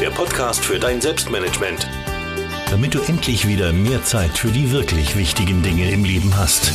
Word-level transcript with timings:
der 0.00 0.10
Podcast 0.10 0.64
für 0.64 0.78
dein 0.78 0.98
Selbstmanagement. 0.98 1.86
Damit 2.70 2.94
du 2.94 3.02
endlich 3.02 3.46
wieder 3.46 3.70
mehr 3.74 4.02
Zeit 4.02 4.30
für 4.30 4.48
die 4.48 4.72
wirklich 4.72 5.14
wichtigen 5.14 5.62
Dinge 5.62 5.90
im 5.90 6.04
Leben 6.04 6.34
hast. 6.38 6.72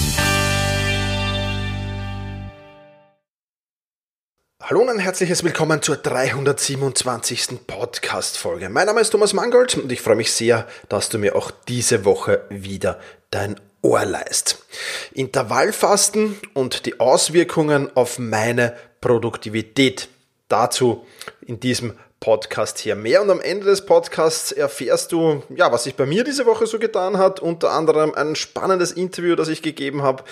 Hallo 4.61 4.81
und 4.81 4.89
ein 4.89 4.99
herzliches 4.99 5.43
Willkommen 5.43 5.81
zur 5.81 5.97
327. 5.97 7.65
Podcast-Folge. 7.65 8.69
Mein 8.69 8.85
Name 8.85 9.01
ist 9.01 9.09
Thomas 9.09 9.33
Mangold 9.33 9.75
und 9.75 9.91
ich 9.91 10.01
freue 10.01 10.17
mich 10.17 10.31
sehr, 10.31 10.67
dass 10.87 11.09
du 11.09 11.17
mir 11.17 11.35
auch 11.35 11.49
diese 11.67 12.05
Woche 12.05 12.43
wieder 12.49 12.99
dein 13.31 13.59
Ohr 13.81 14.05
leist. 14.05 14.63
Intervallfasten 15.13 16.37
und 16.53 16.85
die 16.85 16.99
Auswirkungen 16.99 17.89
auf 17.95 18.19
meine 18.19 18.77
Produktivität. 19.01 20.09
Dazu 20.47 21.07
in 21.41 21.59
diesem 21.59 21.97
Podcast 22.19 22.79
hier 22.79 22.95
mehr. 22.95 23.21
Und 23.21 23.29
am 23.29 23.41
Ende 23.41 23.65
des 23.65 23.85
Podcasts 23.85 24.51
erfährst 24.51 25.11
du, 25.11 25.43
ja, 25.49 25.71
was 25.71 25.83
sich 25.83 25.95
bei 25.95 26.05
mir 26.05 26.23
diese 26.23 26.45
Woche 26.45 26.67
so 26.67 26.79
getan 26.79 27.17
hat. 27.17 27.39
Unter 27.39 27.71
anderem 27.71 28.13
ein 28.13 28.35
spannendes 28.35 28.91
Interview, 28.91 29.35
das 29.35 29.47
ich 29.47 29.61
gegeben 29.61 30.03
habe, 30.03 30.23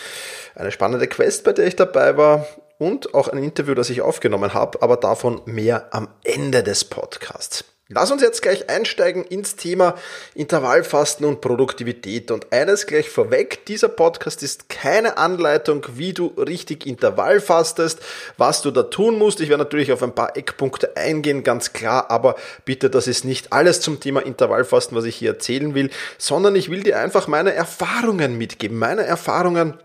eine 0.55 0.71
spannende 0.71 1.07
Quest, 1.07 1.43
bei 1.43 1.53
der 1.53 1.67
ich 1.67 1.75
dabei 1.75 2.17
war 2.17 2.47
und 2.79 3.13
auch 3.13 3.27
ein 3.27 3.43
Interview, 3.43 3.75
das 3.75 3.89
ich 3.89 4.01
aufgenommen 4.01 4.53
habe, 4.53 4.81
aber 4.81 4.97
davon 4.97 5.41
mehr 5.45 5.87
am 5.91 6.07
Ende 6.23 6.63
des 6.63 6.85
Podcasts. 6.85 7.65
Lass 7.89 8.11
uns 8.11 8.21
jetzt 8.21 8.41
gleich 8.41 8.69
einsteigen 8.69 9.25
ins 9.25 9.57
Thema 9.57 9.95
Intervallfasten 10.35 11.25
und 11.25 11.41
Produktivität. 11.41 12.31
Und 12.31 12.53
eines 12.53 12.87
gleich 12.87 13.09
vorweg, 13.09 13.65
dieser 13.65 13.89
Podcast 13.89 14.41
ist 14.41 14.69
keine 14.69 15.17
Anleitung, 15.17 15.85
wie 15.95 16.13
du 16.13 16.27
richtig 16.27 16.87
Intervall 16.87 17.41
fastest, 17.41 17.99
was 18.37 18.61
du 18.61 18.71
da 18.71 18.83
tun 18.83 19.17
musst. 19.17 19.41
Ich 19.41 19.49
werde 19.49 19.63
natürlich 19.63 19.91
auf 19.91 20.01
ein 20.01 20.15
paar 20.15 20.37
Eckpunkte 20.37 20.95
eingehen, 20.95 21.43
ganz 21.43 21.73
klar, 21.73 22.09
aber 22.09 22.35
bitte, 22.63 22.89
das 22.89 23.07
ist 23.07 23.25
nicht 23.25 23.51
alles 23.51 23.81
zum 23.81 23.99
Thema 23.99 24.21
Intervallfasten, 24.21 24.97
was 24.97 25.03
ich 25.03 25.17
hier 25.17 25.31
erzählen 25.31 25.75
will, 25.75 25.89
sondern 26.17 26.55
ich 26.55 26.71
will 26.71 26.83
dir 26.83 26.97
einfach 26.99 27.27
meine 27.27 27.53
Erfahrungen 27.53 28.37
mitgeben, 28.37 28.79
meine 28.79 29.03
Erfahrungen 29.03 29.77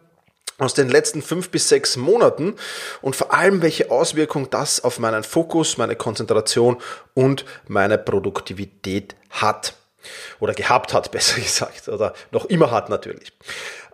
aus 0.58 0.74
den 0.74 0.88
letzten 0.88 1.22
fünf 1.22 1.50
bis 1.50 1.68
sechs 1.68 1.96
Monaten 1.96 2.54
und 3.00 3.16
vor 3.16 3.32
allem, 3.32 3.62
welche 3.62 3.90
Auswirkung 3.90 4.50
das 4.50 4.82
auf 4.82 4.98
meinen 4.98 5.22
Fokus, 5.22 5.78
meine 5.78 5.96
Konzentration 5.96 6.76
und 7.14 7.44
meine 7.68 7.96
Produktivität 7.96 9.16
hat. 9.30 9.74
Oder 10.40 10.54
gehabt 10.54 10.94
hat, 10.94 11.10
besser 11.12 11.40
gesagt. 11.40 11.88
Oder 11.88 12.14
noch 12.30 12.46
immer 12.46 12.70
hat 12.70 12.88
natürlich. 12.88 13.32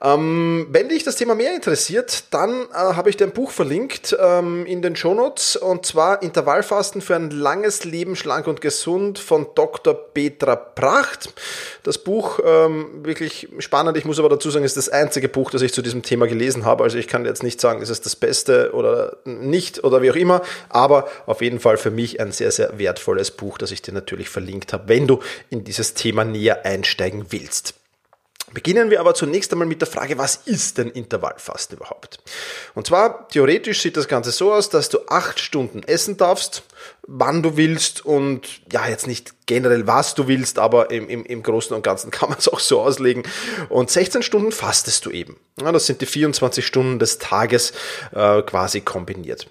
Ähm, 0.03 0.66
wenn 0.71 0.88
dich 0.88 1.05
das 1.05 1.16
Thema 1.16 1.34
mehr 1.34 1.55
interessiert, 1.55 2.25
dann 2.31 2.50
äh, 2.72 2.75
habe 2.75 3.10
ich 3.10 3.16
dir 3.16 3.25
ein 3.25 3.32
Buch 3.32 3.50
verlinkt 3.50 4.16
ähm, 4.21 4.66
in 4.66 4.82
den 4.82 4.97
Shownotes 4.97 5.56
und 5.56 5.87
zwar 5.87 6.22
Intervallfasten 6.22 7.00
für 7.00 7.16
ein 7.16 7.31
langes 7.31 7.84
Leben, 7.84 8.16
schlank 8.16 8.47
und 8.47 8.60
gesund 8.60 9.19
von 9.19 9.47
Dr. 9.54 9.94
Petra 9.94 10.56
Pracht. 10.56 11.33
Das 11.84 11.99
Buch 11.99 12.41
ähm, 12.44 13.04
wirklich 13.04 13.49
spannend. 13.59 13.97
Ich 13.97 14.04
muss 14.04 14.19
aber 14.19 14.28
dazu 14.28 14.50
sagen, 14.50 14.65
ist 14.65 14.77
das 14.77 14.88
einzige 14.88 15.28
Buch, 15.28 15.50
das 15.50 15.62
ich 15.62 15.72
zu 15.72 15.83
diesem 15.83 16.03
Thema 16.03 16.27
gelesen 16.27 16.65
habe. 16.65 16.84
Also 16.84 16.99
ich 16.99 17.09
kann 17.09 17.25
jetzt 17.25 17.43
nicht 17.43 17.60
sagen, 17.60 17.81
ist 17.81 17.91
es 17.91 18.00
das 18.00 18.16
Beste 18.16 18.72
oder 18.72 19.16
nicht 19.25 19.84
oder 19.84 20.03
wie 20.03 20.10
auch 20.10 20.16
immer, 20.16 20.43
aber 20.69 21.09
auf 21.27 21.41
jeden 21.41 21.60
Fall 21.60 21.77
für 21.77 21.91
mich 21.91 22.21
ein 22.21 22.33
sehr, 22.33 22.50
sehr 22.50 22.78
wertvolles 22.78 23.31
Buch, 23.31 23.59
das 23.59 23.71
ich 23.71 23.83
dir 23.83 23.93
natürlich 23.93 24.28
verlinkt 24.28 24.72
habe, 24.72 24.88
wenn 24.88 25.06
du 25.06 25.21
in 25.50 25.65
dieses 25.65 25.94
Thema 25.94 26.25
näher 26.25 26.65
einsteigen 26.65 27.27
willst. 27.31 27.75
Beginnen 28.54 28.88
wir 28.88 29.00
aber 29.00 29.15
zunächst 29.15 29.53
einmal 29.53 29.66
mit 29.66 29.81
der 29.81 29.88
Frage, 29.88 30.16
was 30.16 30.37
ist 30.37 30.78
denn 30.78 30.88
Intervallfasten 30.88 31.76
überhaupt? 31.76 32.20
Und 32.75 32.87
zwar, 32.87 33.26
theoretisch 33.28 33.82
sieht 33.82 33.97
das 33.97 34.06
Ganze 34.06 34.31
so 34.31 34.53
aus, 34.53 34.70
dass 34.70 34.88
du 34.88 34.98
acht 35.09 35.41
Stunden 35.41 35.82
essen 35.82 36.16
darfst, 36.16 36.62
wann 37.03 37.42
du 37.42 37.56
willst 37.56 38.06
und 38.06 38.62
ja, 38.70 38.88
jetzt 38.88 39.09
nicht 39.09 39.34
generell 39.47 39.88
was 39.88 40.15
du 40.15 40.28
willst, 40.28 40.60
aber 40.60 40.92
im, 40.92 41.09
im, 41.09 41.25
im 41.25 41.42
Großen 41.42 41.75
und 41.75 41.82
Ganzen 41.82 42.10
kann 42.12 42.28
man 42.28 42.38
es 42.38 42.47
auch 42.47 42.60
so 42.60 42.81
auslegen. 42.81 43.25
Und 43.70 43.91
16 43.91 44.22
Stunden 44.22 44.53
fastest 44.53 45.04
du 45.04 45.10
eben. 45.10 45.36
Ja, 45.60 45.72
das 45.72 45.86
sind 45.86 46.01
die 46.01 46.06
24 46.06 46.65
Stunden 46.65 47.01
des 47.01 47.18
Tages 47.18 47.72
äh, 48.12 48.41
quasi 48.42 48.83
kombiniert. 48.83 49.48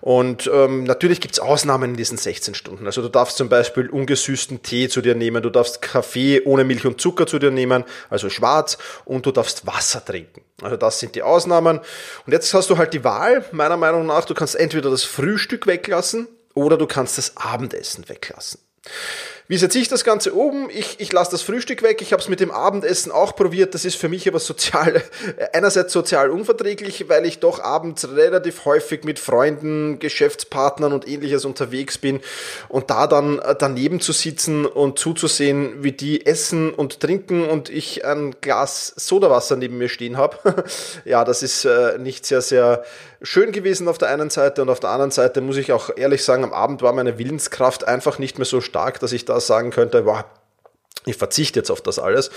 Und 0.00 0.50
ähm, 0.52 0.84
natürlich 0.84 1.20
gibt's 1.20 1.38
Ausnahmen 1.38 1.90
in 1.90 1.96
diesen 1.96 2.18
16 2.18 2.54
Stunden. 2.54 2.86
Also 2.86 3.02
du 3.02 3.08
darfst 3.08 3.36
zum 3.36 3.48
Beispiel 3.48 3.88
ungesüßten 3.88 4.62
Tee 4.62 4.88
zu 4.88 5.00
dir 5.00 5.14
nehmen, 5.14 5.42
du 5.42 5.50
darfst 5.50 5.82
Kaffee 5.82 6.42
ohne 6.44 6.64
Milch 6.64 6.86
und 6.86 7.00
Zucker 7.00 7.26
zu 7.26 7.38
dir 7.38 7.50
nehmen, 7.50 7.84
also 8.10 8.30
schwarz, 8.30 8.78
und 9.04 9.26
du 9.26 9.32
darfst 9.32 9.66
Wasser 9.66 10.04
trinken. 10.04 10.42
Also 10.62 10.76
das 10.76 10.98
sind 10.98 11.14
die 11.14 11.22
Ausnahmen. 11.22 11.80
Und 12.26 12.32
jetzt 12.32 12.52
hast 12.54 12.70
du 12.70 12.78
halt 12.78 12.94
die 12.94 13.04
Wahl, 13.04 13.44
meiner 13.52 13.76
Meinung 13.76 14.06
nach, 14.06 14.24
du 14.24 14.34
kannst 14.34 14.56
entweder 14.56 14.90
das 14.90 15.04
Frühstück 15.04 15.66
weglassen 15.66 16.28
oder 16.54 16.78
du 16.78 16.86
kannst 16.86 17.18
das 17.18 17.36
Abendessen 17.36 18.08
weglassen. 18.08 18.60
Wie 19.48 19.56
setze 19.56 19.78
ich 19.78 19.86
das 19.86 20.02
Ganze 20.02 20.32
um? 20.32 20.68
Ich, 20.70 20.98
ich 20.98 21.12
lasse 21.12 21.30
das 21.30 21.42
Frühstück 21.42 21.82
weg. 21.82 22.02
Ich 22.02 22.12
habe 22.12 22.20
es 22.20 22.28
mit 22.28 22.40
dem 22.40 22.50
Abendessen 22.50 23.12
auch 23.12 23.36
probiert. 23.36 23.74
Das 23.74 23.84
ist 23.84 23.94
für 23.94 24.08
mich 24.08 24.26
aber 24.26 24.40
sozial, 24.40 25.00
einerseits 25.52 25.92
sozial 25.92 26.30
unverträglich, 26.30 27.08
weil 27.08 27.24
ich 27.26 27.38
doch 27.38 27.62
abends 27.62 28.08
relativ 28.16 28.64
häufig 28.64 29.04
mit 29.04 29.20
Freunden, 29.20 30.00
Geschäftspartnern 30.00 30.92
und 30.92 31.06
ähnliches 31.06 31.44
unterwegs 31.44 31.96
bin. 31.96 32.20
Und 32.68 32.90
da 32.90 33.06
dann 33.06 33.38
äh, 33.38 33.54
daneben 33.56 34.00
zu 34.00 34.12
sitzen 34.12 34.66
und 34.66 34.98
zuzusehen, 34.98 35.84
wie 35.84 35.92
die 35.92 36.26
essen 36.26 36.74
und 36.74 36.98
trinken 36.98 37.48
und 37.48 37.68
ich 37.68 38.04
ein 38.04 38.34
Glas 38.40 38.94
Sodawasser 38.96 39.54
neben 39.54 39.78
mir 39.78 39.88
stehen 39.88 40.16
habe, 40.16 40.64
ja, 41.04 41.22
das 41.24 41.44
ist 41.44 41.64
äh, 41.64 41.98
nicht 41.98 42.26
sehr, 42.26 42.40
sehr 42.40 42.82
schön 43.22 43.52
gewesen 43.52 43.88
auf 43.88 43.98
der 43.98 44.08
einen 44.08 44.30
Seite 44.30 44.62
und 44.62 44.70
auf 44.70 44.80
der 44.80 44.90
anderen 44.90 45.10
Seite 45.10 45.40
muss 45.40 45.56
ich 45.56 45.72
auch 45.72 45.90
ehrlich 45.96 46.24
sagen, 46.24 46.44
am 46.44 46.52
Abend 46.52 46.82
war 46.82 46.92
meine 46.92 47.18
Willenskraft 47.18 47.86
einfach 47.86 48.18
nicht 48.18 48.38
mehr 48.38 48.44
so 48.44 48.60
stark, 48.60 49.00
dass 49.00 49.12
ich 49.12 49.24
da 49.24 49.35
sagen 49.40 49.70
könnte, 49.70 50.06
wow, 50.06 50.24
ich 51.06 51.16
verzichte 51.16 51.60
jetzt 51.60 51.70
auf 51.70 51.80
das 51.80 51.98
alles 51.98 52.30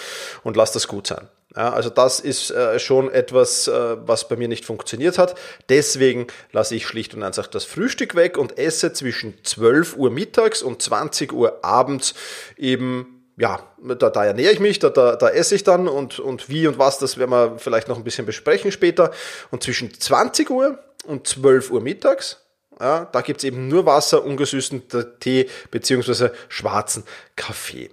und 0.43 0.55
lasse 0.55 0.73
das 0.73 0.87
gut 0.87 1.07
sein. 1.07 1.27
Ja, 1.55 1.73
also 1.73 1.89
das 1.89 2.19
ist 2.19 2.51
äh, 2.51 2.77
schon 2.79 3.11
etwas, 3.11 3.67
äh, 3.67 3.97
was 4.05 4.27
bei 4.27 4.35
mir 4.35 4.47
nicht 4.47 4.65
funktioniert 4.65 5.17
hat. 5.17 5.35
Deswegen 5.67 6.27
lasse 6.51 6.75
ich 6.75 6.85
schlicht 6.85 7.15
und 7.15 7.23
einfach 7.23 7.47
das 7.47 7.65
Frühstück 7.65 8.13
weg 8.13 8.37
und 8.37 8.59
esse 8.59 8.93
zwischen 8.93 9.43
12 9.43 9.97
Uhr 9.97 10.11
mittags 10.11 10.61
und 10.61 10.81
20 10.81 11.33
Uhr 11.33 11.65
abends 11.65 12.13
eben 12.55 13.15
ja, 13.39 13.59
da, 13.81 14.09
da 14.09 14.25
ernähre 14.25 14.51
ich 14.51 14.59
mich, 14.59 14.79
da, 14.79 14.89
da, 14.89 15.15
da 15.15 15.29
esse 15.29 15.55
ich 15.55 15.63
dann 15.63 15.87
und, 15.87 16.19
und 16.19 16.49
wie 16.49 16.67
und 16.67 16.77
was, 16.77 16.99
das 16.99 17.17
werden 17.17 17.31
wir 17.31 17.57
vielleicht 17.57 17.87
noch 17.87 17.95
ein 17.97 18.03
bisschen 18.03 18.25
besprechen 18.25 18.71
später. 18.71 19.11
Und 19.49 19.63
zwischen 19.63 19.97
20 19.97 20.49
Uhr 20.49 20.77
und 21.05 21.25
12 21.25 21.71
Uhr 21.71 21.79
mittags, 21.79 22.37
ja, 22.79 23.05
da 23.05 23.21
gibt's 23.21 23.43
eben 23.43 23.67
nur 23.67 23.85
Wasser, 23.85 24.23
ungesüßten 24.23 24.83
Tee 25.19 25.49
beziehungsweise 25.71 26.33
schwarzen 26.47 27.03
Kaffee. 27.35 27.89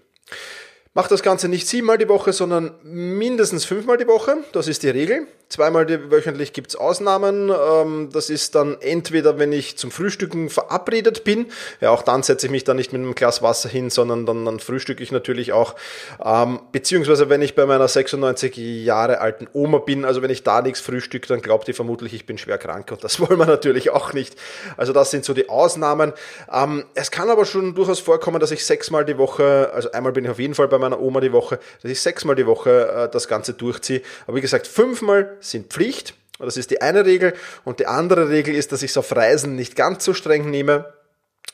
Mach 0.95 1.09
das 1.09 1.23
Ganze 1.23 1.49
nicht 1.49 1.69
siebenmal 1.69 1.99
die 1.99 2.09
Woche, 2.09 2.33
sondern 2.33 2.75
mindestens 2.83 3.67
fünfmal 3.67 3.99
die 3.99 4.07
Woche. 4.07 4.39
Das 4.53 4.67
ist 4.67 4.83
die 4.83 4.89
Regel. 4.89 5.27
Zweimal 5.49 5.87
wöchentlich 6.11 6.53
gibt's 6.53 6.75
Ausnahmen. 6.75 7.51
Ähm, 7.51 8.09
das 8.13 8.31
ist 8.31 8.57
dann 8.57 8.79
entweder, 8.81 9.39
wenn 9.39 9.53
ich 9.53 9.79
zum 9.79 9.93
Frühstücken 9.93 10.51
verabredet 10.51 11.23
bin. 11.23 11.47
Ja, 11.81 11.91
auch 11.91 12.03
dann 12.03 12.25
setze 12.25 12.47
ich 12.47 12.51
mich 12.51 12.65
dann 12.65 12.77
nicht 12.77 12.93
mit 12.93 13.01
einem 13.01 13.15
Glas 13.15 13.43
Wasser 13.43 13.69
hin, 13.69 13.89
sondern 13.89 14.27
dann, 14.27 14.45
dann 14.45 14.59
frühstücke 14.59 15.05
ich 15.05 15.13
natürlich 15.13 15.53
auch. 15.53 15.77
Ähm, 16.25 16.59
beziehungsweise, 16.73 17.29
wenn 17.29 17.43
ich 17.43 17.55
bei 17.55 17.65
meiner 17.65 17.87
96 17.87 18.57
Jahre 18.57 19.21
alten 19.21 19.47
Oma 19.53 19.79
bin, 19.79 20.05
also 20.05 20.21
wenn 20.21 20.31
ich 20.31 20.43
da 20.43 20.63
nichts 20.63 20.81
frühstücke, 20.81 21.29
dann 21.29 21.43
glaubt 21.43 21.69
ihr 21.69 21.75
vermutlich, 21.75 22.13
ich 22.13 22.27
bin 22.27 22.39
schwer 22.39 22.59
krank 22.59 22.91
und 22.91 23.05
das 23.05 23.21
wollen 23.21 23.39
wir 23.39 23.47
natürlich 23.47 23.91
auch 23.91 24.13
nicht. 24.15 24.35
Also 24.77 24.93
das 24.93 25.13
sind 25.13 25.25
so 25.25 25.33
die 25.33 25.49
Ausnahmen. 25.49 26.13
Ähm, 26.53 26.87
es 26.95 27.13
kann 27.13 27.31
aber 27.31 27.45
schon 27.45 27.77
durchaus 27.77 28.01
vorkommen, 28.01 28.41
dass 28.41 28.51
ich 28.51 28.65
sechsmal 28.67 29.05
die 29.05 29.17
Woche, 29.17 29.71
also 29.73 29.93
einmal 29.93 30.11
bin 30.11 30.25
ich 30.25 30.31
auf 30.31 30.41
jeden 30.41 30.55
Fall 30.55 30.67
bei 30.67 30.79
meiner 30.79 31.01
Oma 31.01 31.21
die 31.21 31.33
Woche, 31.33 31.61
dass 31.83 31.91
ich 31.93 32.01
sechsmal 32.01 32.35
die 32.35 32.47
Woche 32.47 32.89
äh, 32.89 33.09
das 33.09 33.29
Ganze 33.29 33.55
durchziehe. 33.55 34.03
Aber 34.27 34.37
wie 34.37 34.41
gesagt, 34.41 34.67
fünfmal 34.67 35.36
sind 35.41 35.73
Pflicht. 35.73 36.15
Das 36.39 36.57
ist 36.57 36.71
die 36.71 36.83
eine 36.83 37.07
Regel. 37.07 37.35
Und 37.65 37.81
die 37.81 37.87
andere 37.87 38.29
Regel 38.29 38.55
ist, 38.55 38.73
dass 38.73 38.83
ich 38.83 38.91
es 38.91 38.97
auf 38.99 39.15
Reisen 39.15 39.57
nicht 39.57 39.77
ganz 39.77 40.05
so 40.05 40.15
streng 40.15 40.51
nehme. 40.51 40.93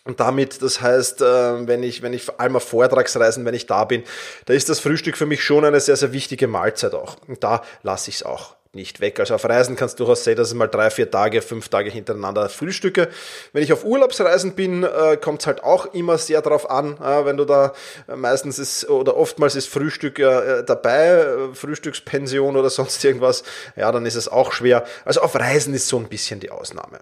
Und 0.05 0.19
damit, 0.19 0.63
das 0.63 0.81
heißt, 0.81 1.23
äh, 1.23 1.67
wenn 1.69 1.83
ich, 1.83 2.03
wenn 2.03 2.13
ich 2.13 2.25
vor 2.25 2.41
allem 2.41 2.57
auf 2.57 2.65
Vortragsreisen, 2.65 3.45
wenn 3.45 3.55
ich 3.55 3.67
da 3.67 3.85
bin, 3.85 4.03
da 4.47 4.55
ist 4.55 4.69
das 4.69 4.81
Frühstück 4.81 5.17
für 5.17 5.27
mich 5.27 5.45
schon 5.45 5.65
eine 5.65 5.81
sehr, 5.81 5.97
sehr 5.97 6.13
wichtige 6.13 6.49
Mahlzeit 6.49 6.95
auch. 6.95 7.17
Und 7.29 7.45
da 7.45 7.63
lasse 7.83 8.11
ich 8.11 8.17
es 8.17 8.23
auch 8.25 8.57
nicht 8.75 9.01
weg. 9.01 9.21
Also 9.21 9.35
auf 9.35 9.45
Reisen 9.45 9.77
kannst 9.77 9.99
du 9.99 10.05
durchaus 10.05 10.25
sehen, 10.25 10.37
dass 10.37 10.51
ich 10.51 10.55
mal 10.57 10.67
drei, 10.67 10.91
vier 10.91 11.11
Tage, 11.11 11.43
fünf 11.43 11.69
Tage 11.69 11.91
hintereinander 11.91 12.49
frühstücke. 12.49 13.09
Wenn 13.53 13.63
ich 13.63 13.73
auf 13.73 13.85
Urlaubsreisen 13.85 14.55
bin, 14.55 14.83
äh, 14.83 15.19
kommt 15.19 15.43
es 15.43 15.47
halt 15.47 15.63
auch 15.63 15.87
immer 15.93 16.17
sehr 16.17 16.41
drauf 16.41 16.71
an. 16.71 16.97
Äh, 16.97 17.25
wenn 17.27 17.37
du 17.37 17.45
da 17.45 17.75
äh, 18.09 18.17
meistens 18.17 18.59
ist 18.59 18.89
oder 18.89 19.17
oftmals 19.17 19.57
ist 19.57 19.69
Frühstück 19.69 20.19
äh, 20.19 20.63
dabei, 20.65 21.09
äh, 21.09 21.55
Frühstückspension 21.55 22.57
oder 22.57 22.71
sonst 22.83 23.05
irgendwas, 23.05 23.43
ja, 23.77 23.93
dann 23.93 24.07
ist 24.07 24.15
es 24.15 24.29
auch 24.29 24.53
schwer. 24.53 24.85
Also 25.05 25.21
auf 25.21 25.35
Reisen 25.35 25.75
ist 25.75 25.89
so 25.89 25.99
ein 25.99 26.09
bisschen 26.09 26.41
die 26.41 26.51
Ausnahme 26.51 27.01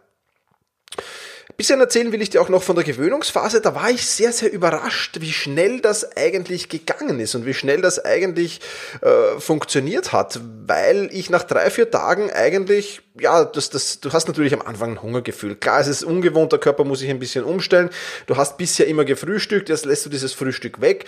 bisschen 1.60 1.78
erzählen 1.78 2.10
will 2.10 2.22
ich 2.22 2.30
dir 2.30 2.40
auch 2.40 2.48
noch 2.48 2.62
von 2.62 2.74
der 2.74 2.86
Gewöhnungsphase. 2.86 3.60
Da 3.60 3.74
war 3.74 3.90
ich 3.90 4.06
sehr, 4.06 4.32
sehr 4.32 4.50
überrascht, 4.50 5.18
wie 5.20 5.30
schnell 5.30 5.82
das 5.82 6.16
eigentlich 6.16 6.70
gegangen 6.70 7.20
ist 7.20 7.34
und 7.34 7.44
wie 7.44 7.52
schnell 7.52 7.82
das 7.82 8.02
eigentlich 8.02 8.62
äh, 9.02 9.38
funktioniert 9.38 10.10
hat, 10.10 10.40
weil 10.66 11.10
ich 11.12 11.28
nach 11.28 11.42
drei, 11.42 11.68
vier 11.68 11.90
Tagen 11.90 12.30
eigentlich, 12.30 13.02
ja, 13.18 13.44
das, 13.44 13.68
das, 13.68 14.00
du 14.00 14.10
hast 14.10 14.26
natürlich 14.26 14.54
am 14.54 14.62
Anfang 14.62 14.92
ein 14.92 15.02
Hungergefühl. 15.02 15.54
Klar, 15.54 15.80
es 15.80 15.88
ist 15.88 16.02
ungewohnt, 16.02 16.50
der 16.50 16.60
Körper 16.60 16.84
muss 16.84 17.00
sich 17.00 17.10
ein 17.10 17.18
bisschen 17.18 17.44
umstellen. 17.44 17.90
Du 18.26 18.38
hast 18.38 18.56
bisher 18.56 18.86
immer 18.86 19.04
gefrühstückt, 19.04 19.68
jetzt 19.68 19.84
lässt 19.84 20.06
du 20.06 20.08
dieses 20.08 20.32
Frühstück 20.32 20.80
weg 20.80 21.04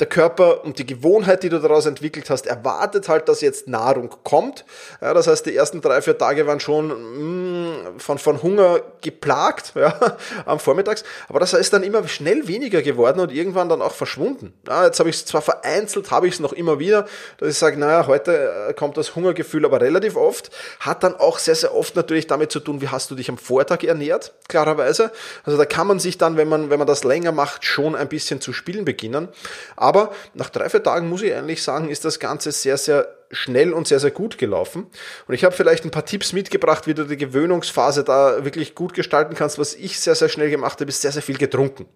der 0.00 0.06
Körper 0.06 0.64
und 0.64 0.78
die 0.78 0.86
Gewohnheit, 0.86 1.42
die 1.42 1.48
du 1.48 1.58
daraus 1.58 1.84
entwickelt 1.84 2.30
hast, 2.30 2.46
erwartet 2.46 3.08
halt, 3.08 3.28
dass 3.28 3.40
jetzt 3.40 3.66
Nahrung 3.66 4.14
kommt. 4.22 4.64
Ja, 5.00 5.12
das 5.12 5.26
heißt, 5.26 5.44
die 5.46 5.56
ersten 5.56 5.80
drei, 5.80 6.00
vier 6.02 6.16
Tage 6.16 6.46
waren 6.46 6.60
schon 6.60 6.86
mm, 6.88 7.98
von, 7.98 8.18
von 8.18 8.40
Hunger 8.42 8.80
geplagt 9.00 9.72
ja, 9.74 10.16
am 10.46 10.60
Vormittags. 10.60 11.02
Aber 11.28 11.40
das 11.40 11.52
ist 11.52 11.72
dann 11.72 11.82
immer 11.82 12.06
schnell 12.06 12.46
weniger 12.46 12.82
geworden 12.82 13.18
und 13.18 13.32
irgendwann 13.32 13.68
dann 13.68 13.82
auch 13.82 13.94
verschwunden. 13.94 14.54
Ja, 14.68 14.86
jetzt 14.86 15.00
habe 15.00 15.10
ich 15.10 15.16
es 15.16 15.26
zwar 15.26 15.42
vereinzelt, 15.42 16.12
habe 16.12 16.28
ich 16.28 16.34
es 16.34 16.40
noch 16.40 16.52
immer 16.52 16.78
wieder, 16.78 17.06
dass 17.38 17.48
ich 17.48 17.58
sage, 17.58 17.76
naja, 17.76 18.06
heute 18.06 18.68
äh, 18.68 18.74
kommt 18.74 18.96
das 18.96 19.16
Hungergefühl 19.16 19.64
aber 19.64 19.80
relativ 19.80 20.14
oft. 20.14 20.50
Hat 20.78 21.02
dann 21.02 21.16
auch 21.16 21.38
sehr, 21.38 21.56
sehr 21.56 21.74
oft 21.74 21.96
natürlich 21.96 22.28
damit 22.28 22.52
zu 22.52 22.60
tun, 22.60 22.80
wie 22.80 22.88
hast 22.88 23.10
du 23.10 23.16
dich 23.16 23.28
am 23.28 23.38
Vortag 23.38 23.82
ernährt, 23.82 24.32
klarerweise. 24.48 25.10
Also 25.42 25.58
da 25.58 25.64
kann 25.64 25.88
man 25.88 25.98
sich 25.98 26.18
dann, 26.18 26.36
wenn 26.36 26.48
man, 26.48 26.70
wenn 26.70 26.78
man 26.78 26.86
das 26.86 27.02
länger 27.02 27.32
macht, 27.32 27.64
schon 27.64 27.96
ein 27.96 28.08
bisschen 28.08 28.40
zu 28.40 28.52
spielen 28.52 28.84
beginnen. 28.84 29.26
Aber 29.74 29.87
nach 30.34 30.50
drei, 30.50 30.68
vier 30.68 30.82
Tagen 30.82 31.08
muss 31.08 31.22
ich 31.22 31.34
eigentlich 31.34 31.62
sagen, 31.62 31.88
ist 31.88 32.04
das 32.04 32.18
Ganze 32.18 32.52
sehr, 32.52 32.76
sehr 32.76 33.08
schnell 33.30 33.72
und 33.72 33.86
sehr, 33.86 34.00
sehr 34.00 34.10
gut 34.10 34.38
gelaufen. 34.38 34.86
Und 35.26 35.34
ich 35.34 35.44
habe 35.44 35.54
vielleicht 35.54 35.84
ein 35.84 35.90
paar 35.90 36.04
Tipps 36.04 36.32
mitgebracht, 36.32 36.86
wie 36.86 36.94
du 36.94 37.04
die 37.04 37.16
Gewöhnungsphase 37.16 38.04
da 38.04 38.44
wirklich 38.44 38.74
gut 38.74 38.94
gestalten 38.94 39.34
kannst. 39.34 39.58
Was 39.58 39.74
ich 39.74 40.00
sehr, 40.00 40.14
sehr 40.14 40.28
schnell 40.28 40.50
gemacht 40.50 40.80
habe, 40.80 40.88
ist 40.88 41.02
sehr, 41.02 41.12
sehr 41.12 41.22
viel 41.22 41.38
getrunken. 41.38 41.86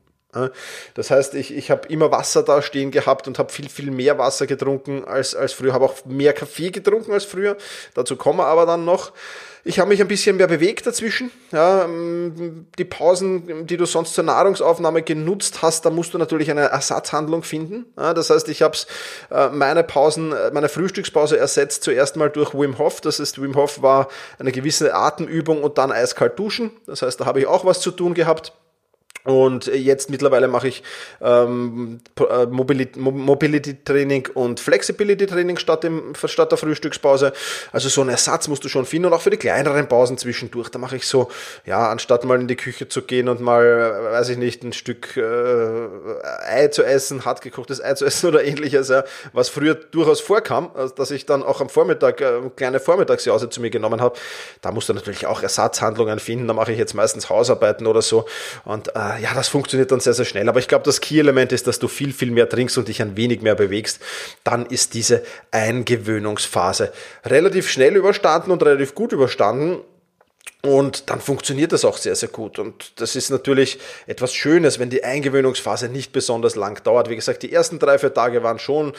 Das 0.95 1.11
heißt, 1.11 1.35
ich, 1.35 1.55
ich 1.55 1.71
habe 1.71 1.87
immer 1.89 2.11
Wasser 2.11 2.43
da 2.43 2.63
stehen 2.63 2.91
gehabt 2.91 3.29
und 3.29 3.39
habe 3.39 3.53
viel, 3.53 3.69
viel 3.69 3.91
mehr 3.91 4.17
Wasser 4.17 4.47
getrunken 4.47 5.05
als, 5.05 5.35
als 5.35 5.53
früher. 5.53 5.75
Habe 5.75 5.85
auch 5.85 6.07
mehr 6.07 6.33
Kaffee 6.33 6.71
getrunken 6.71 7.13
als 7.13 7.27
früher. 7.27 7.59
Dazu 7.93 8.17
kommen 8.17 8.39
wir 8.39 8.47
aber 8.47 8.65
dann 8.65 8.87
noch. 8.87 9.13
Ich 9.65 9.79
habe 9.79 9.91
mich 9.91 10.01
ein 10.01 10.09
bisschen 10.09 10.37
mehr 10.37 10.49
bewegt 10.49 10.87
dazwischen. 10.87 11.31
Ja, 11.53 11.85
ähm, 11.85 12.67
die 12.79 12.85
Pausen, 12.85 13.67
die 13.67 13.77
du 13.77 13.87
sonst 13.87 14.15
zur 14.15 14.25
Nahrungsaufnahme 14.25 15.03
genutzt 15.03 15.63
hast, 15.63 15.87
da 15.87 15.91
musst 15.91 16.15
du 16.15 16.19
natürlich 16.19 16.51
eine 16.51 16.63
Ersatzhandlung 16.63 17.45
finden. 17.45 17.87
Ja, 17.97 18.13
das 18.13 18.31
heißt, 18.31 18.49
ich 18.49 18.63
habe 18.63 18.77
äh, 19.31 19.51
meine 19.51 19.85
Pausen, 19.85 20.33
äh, 20.33 20.51
meine 20.53 20.69
Frühstückspause 20.69 21.39
ersetzt 21.39 21.85
zuerst 21.85 22.17
mal 22.17 22.29
durch 22.29 22.55
Wim 22.55 22.79
Hof. 22.79 23.01
Das 23.01 23.21
ist, 23.21 23.41
Wim 23.41 23.55
Hof 23.55 23.83
war 23.83 24.09
eine 24.41 24.51
gewisse 24.51 24.95
Atemübung 24.95 25.63
und 25.63 25.79
dann 25.79 25.93
eiskalt 25.93 26.39
duschen. 26.39 26.73
Das 26.87 27.03
heißt, 27.03 27.21
da 27.21 27.27
habe 27.27 27.39
ich 27.39 27.47
auch 27.47 27.65
was 27.65 27.81
zu 27.81 27.93
tun 27.93 28.15
gehabt. 28.15 28.53
Und 29.25 29.67
jetzt 29.67 30.11
mittlerweile 30.11 30.49
mache 30.49 30.67
ich 30.67 30.83
ähm, 31.21 32.01
äh, 32.19 32.47
Mobility, 32.47 32.99
Mobility 32.99 33.85
Training 33.85 34.29
und 34.35 34.59
Flexibility 34.59 35.27
Training 35.27 35.59
statt, 35.59 35.87
statt 36.25 36.51
der 36.51 36.59
Frühstückspause. 36.59 37.33
Also 37.71 37.89
so 37.89 38.01
einen 38.01 38.11
Ersatz 38.11 38.49
musst 38.49 38.65
du 38.65 38.69
schon 38.69 38.85
finden 38.85 39.07
und 39.07 39.13
auch 39.13 39.21
für 39.21 39.31
die 39.31 39.37
kleineren 39.37 39.89
Pausen 39.89 40.19
zwischendurch. 40.19 40.71
Da 40.71 40.81
mache 40.81 40.97
ich 40.97 41.07
so, 41.07 41.31
ja, 41.67 41.89
anstatt 41.89 42.25
mal 42.25 42.41
in 42.41 42.49
die 42.49 42.57
Küche 42.57 42.89
zu 42.89 43.03
gehen 43.03 43.29
und 43.29 43.41
mal, 43.41 44.13
weiß 44.13 44.31
ich 44.31 44.39
nicht, 44.39 44.65
ein 44.65 44.73
Stück 44.73 45.17
äh, 45.17 45.23
Ei 45.23 46.69
zu 46.69 46.83
essen, 46.83 47.25
hart 47.25 47.43
gekochtes 47.43 47.81
Ei 47.81 47.95
zu 47.95 48.05
essen 48.05 48.27
oder 48.29 48.43
ähnliches, 48.43 48.89
ja, 48.89 49.05
was 49.33 49.49
früher 49.49 49.77
durchaus 49.77 50.21
vorkam, 50.21 50.73
dass 50.97 51.13
ich 51.13 51.27
dann 51.27 51.45
auch 51.45 51.61
am 51.61 51.69
Vormittag 51.69 52.21
äh, 52.21 52.41
kleine 52.57 52.81
Vormittagsjause 52.81 53.51
zu 53.51 53.61
mir 53.61 53.71
genommen 53.71 54.01
habe. 54.01 54.19
Da 54.63 54.73
musst 54.73 54.89
du 54.89 54.95
natürlich 54.95 55.27
auch 55.27 55.43
Ersatzhandlungen 55.43 56.19
finden. 56.19 56.49
Da 56.49 56.55
mache 56.55 56.73
ich 56.73 56.79
jetzt 56.79 56.95
meistens 56.95 57.31
Hausarbeiten 57.31 57.87
oder 57.87 58.03
so 58.03 58.27
und 58.65 58.89
äh, 58.97 59.12
ja, 59.19 59.35
das 59.35 59.49
funktioniert 59.49 59.91
dann 59.93 60.01
sehr, 60.01 60.15
sehr 60.15 60.25
schnell. 60.25 60.49
Aber 60.49 60.59
ich 60.59 60.69
glaube, 60.69 60.85
das 60.85 61.01
Key-Element 61.01 61.53
ist, 61.53 61.67
dass 61.67 61.79
du 61.79 61.89
viel, 61.89 62.13
viel 62.13 62.31
mehr 62.31 62.49
trinkst 62.49 62.79
und 62.79 62.89
dich 62.89 63.03
ein 63.03 63.17
wenig 63.17 63.43
mehr 63.43 63.55
bewegst. 63.55 64.01
Dann 64.45 64.67
ist 64.67 64.95
diese 64.95 65.23
Eingewöhnungsphase 65.51 66.93
relativ 67.25 67.69
schnell 67.71 67.97
überstanden 67.97 68.51
und 68.51 68.63
relativ 68.63 68.95
gut 68.95 69.13
überstanden. 69.13 69.81
Und 70.65 71.11
dann 71.11 71.21
funktioniert 71.21 71.73
das 71.73 71.85
auch 71.85 71.97
sehr, 71.97 72.15
sehr 72.15 72.29
gut. 72.29 72.61
Und 72.61 73.01
das 73.01 73.17
ist 73.17 73.31
natürlich 73.31 73.81
etwas 74.07 74.33
Schönes, 74.33 74.79
wenn 74.79 74.91
die 74.91 75.03
Eingewöhnungsphase 75.03 75.89
nicht 75.89 76.13
besonders 76.13 76.55
lang 76.55 76.83
dauert. 76.85 77.09
Wie 77.09 77.17
gesagt, 77.17 77.43
die 77.43 77.53
ersten 77.53 77.81
drei, 77.81 77.99
vier 77.99 78.15
Tage 78.15 78.45
waren 78.45 78.61
schon 78.61 78.93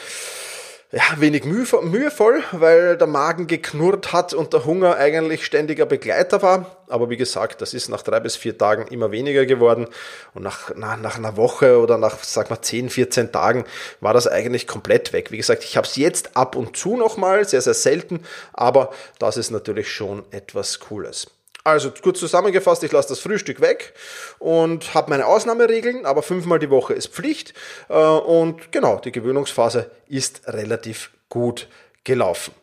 ja, 0.92 1.02
wenig 1.18 1.44
mühevoll, 1.44 2.44
weil 2.52 2.96
der 2.96 3.06
Magen 3.06 3.46
geknurrt 3.46 4.12
hat 4.12 4.32
und 4.32 4.52
der 4.52 4.64
Hunger 4.64 4.96
eigentlich 4.96 5.44
ständiger 5.44 5.86
Begleiter 5.86 6.40
war. 6.42 6.84
Aber 6.88 7.10
wie 7.10 7.16
gesagt, 7.16 7.62
das 7.62 7.74
ist 7.74 7.88
nach 7.88 8.02
drei 8.02 8.20
bis 8.20 8.36
vier 8.36 8.56
Tagen 8.56 8.86
immer 8.88 9.10
weniger 9.10 9.44
geworden. 9.46 9.88
Und 10.34 10.42
nach, 10.42 10.74
nach, 10.76 10.98
nach 10.98 11.18
einer 11.18 11.36
Woche 11.36 11.80
oder 11.80 11.98
nach, 11.98 12.22
sag 12.22 12.50
mal, 12.50 12.62
10, 12.62 12.90
14 12.90 13.32
Tagen 13.32 13.64
war 14.00 14.14
das 14.14 14.28
eigentlich 14.28 14.66
komplett 14.66 15.12
weg. 15.12 15.30
Wie 15.32 15.36
gesagt, 15.36 15.64
ich 15.64 15.76
habe 15.76 15.86
es 15.86 15.96
jetzt 15.96 16.36
ab 16.36 16.54
und 16.54 16.76
zu 16.76 16.96
nochmal, 16.96 17.48
sehr, 17.48 17.62
sehr 17.62 17.74
selten, 17.74 18.20
aber 18.52 18.92
das 19.18 19.36
ist 19.36 19.50
natürlich 19.50 19.90
schon 19.90 20.22
etwas 20.30 20.78
Cooles. 20.78 21.26
Also 21.66 21.90
kurz 21.90 22.20
zusammengefasst, 22.20 22.84
ich 22.84 22.92
lasse 22.92 23.08
das 23.08 23.20
Frühstück 23.20 23.62
weg 23.62 23.94
und 24.38 24.92
habe 24.92 25.08
meine 25.08 25.26
Ausnahmeregeln, 25.26 26.04
aber 26.04 26.22
fünfmal 26.22 26.58
die 26.58 26.68
Woche 26.68 26.92
ist 26.92 27.08
Pflicht. 27.08 27.54
Äh, 27.88 27.94
und 27.94 28.70
genau, 28.70 28.98
die 28.98 29.12
Gewöhnungsphase 29.12 29.90
ist 30.06 30.46
relativ 30.46 31.10
gut 31.30 31.68
gelaufen. 32.04 32.54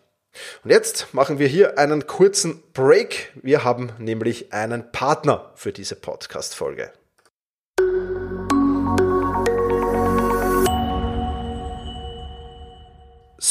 Und 0.63 0.69
jetzt 0.69 1.13
machen 1.13 1.39
wir 1.39 1.47
hier 1.47 1.79
einen 1.79 2.05
kurzen 2.05 2.61
Break. 2.73 3.33
Wir 3.41 3.63
haben 3.63 3.91
nämlich 3.97 4.53
einen 4.53 4.91
Partner 4.91 5.51
für 5.55 5.73
diese 5.73 5.95
Podcast-Folge. 5.95 6.93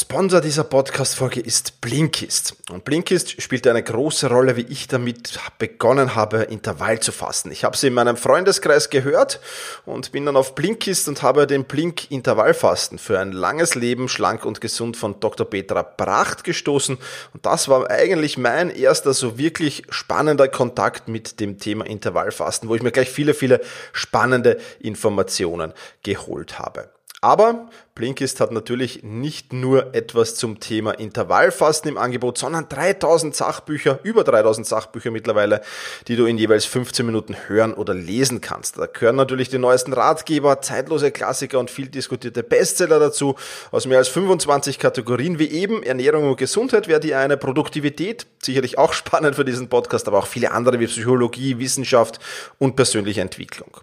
Sponsor 0.01 0.41
dieser 0.41 0.63
Podcast-Folge 0.63 1.41
ist 1.41 1.79
Blinkist. 1.79 2.55
Und 2.71 2.83
Blinkist 2.85 3.39
spielt 3.39 3.67
eine 3.67 3.83
große 3.83 4.29
Rolle, 4.29 4.55
wie 4.55 4.65
ich 4.67 4.87
damit 4.87 5.39
begonnen 5.59 6.15
habe, 6.15 6.41
Intervall 6.41 6.99
zu 6.99 7.11
fasten. 7.11 7.51
Ich 7.51 7.63
habe 7.63 7.77
sie 7.77 7.87
in 7.87 7.93
meinem 7.93 8.17
Freundeskreis 8.17 8.89
gehört 8.89 9.39
und 9.85 10.11
bin 10.11 10.25
dann 10.25 10.37
auf 10.37 10.55
Blinkist 10.55 11.07
und 11.07 11.21
habe 11.21 11.45
den 11.45 11.65
Blink 11.65 12.09
Intervallfasten 12.09 12.97
für 12.97 13.19
ein 13.19 13.31
langes 13.31 13.75
Leben 13.75 14.09
schlank 14.09 14.43
und 14.43 14.59
gesund 14.59 14.97
von 14.97 15.19
Dr. 15.19 15.47
Petra 15.47 15.83
Pracht 15.83 16.43
gestoßen. 16.43 16.97
Und 17.35 17.45
das 17.45 17.69
war 17.69 17.87
eigentlich 17.91 18.39
mein 18.39 18.71
erster 18.71 19.13
so 19.13 19.37
wirklich 19.37 19.83
spannender 19.89 20.47
Kontakt 20.47 21.09
mit 21.09 21.39
dem 21.39 21.59
Thema 21.59 21.85
Intervallfasten, 21.85 22.67
wo 22.67 22.73
ich 22.75 22.81
mir 22.81 22.91
gleich 22.91 23.11
viele, 23.11 23.35
viele 23.35 23.61
spannende 23.93 24.57
Informationen 24.79 25.73
geholt 26.01 26.57
habe. 26.57 26.89
Aber 27.21 27.69
Blinkist 27.93 28.39
hat 28.39 28.53
natürlich 28.53 29.03
nicht 29.03 29.51
nur 29.51 29.93
etwas 29.93 30.35
zum 30.35 30.61
Thema 30.61 30.91
Intervallfasten 30.91 31.91
im 31.91 31.97
Angebot, 31.97 32.37
sondern 32.37 32.69
3000 32.69 33.35
Sachbücher, 33.35 33.99
über 34.03 34.23
3000 34.23 34.65
Sachbücher 34.65 35.11
mittlerweile, 35.11 35.61
die 36.07 36.15
du 36.15 36.25
in 36.25 36.37
jeweils 36.37 36.63
15 36.63 37.05
Minuten 37.05 37.35
hören 37.47 37.73
oder 37.73 37.93
lesen 37.93 38.39
kannst. 38.39 38.77
Da 38.77 38.85
gehören 38.85 39.17
natürlich 39.17 39.49
die 39.49 39.57
neuesten 39.57 39.91
Ratgeber, 39.91 40.61
zeitlose 40.61 41.11
Klassiker 41.11 41.59
und 41.59 41.69
viel 41.69 41.89
diskutierte 41.89 42.43
Bestseller 42.43 42.97
dazu 42.97 43.35
aus 43.71 43.85
mehr 43.85 43.97
als 43.97 44.07
25 44.07 44.79
Kategorien 44.79 45.37
wie 45.37 45.49
eben 45.49 45.83
Ernährung 45.83 46.29
und 46.29 46.37
Gesundheit 46.37 46.87
wäre 46.87 47.01
die 47.01 47.13
eine, 47.13 47.35
Produktivität, 47.35 48.25
sicherlich 48.41 48.77
auch 48.77 48.93
spannend 49.01 49.35
für 49.35 49.43
diesen 49.43 49.67
Podcast, 49.67 50.07
aber 50.07 50.19
auch 50.19 50.27
viele 50.27 50.51
andere 50.51 50.79
wie 50.79 50.87
Psychologie, 50.87 51.59
Wissenschaft 51.59 52.19
und 52.57 52.77
persönliche 52.77 53.19
Entwicklung. 53.19 53.77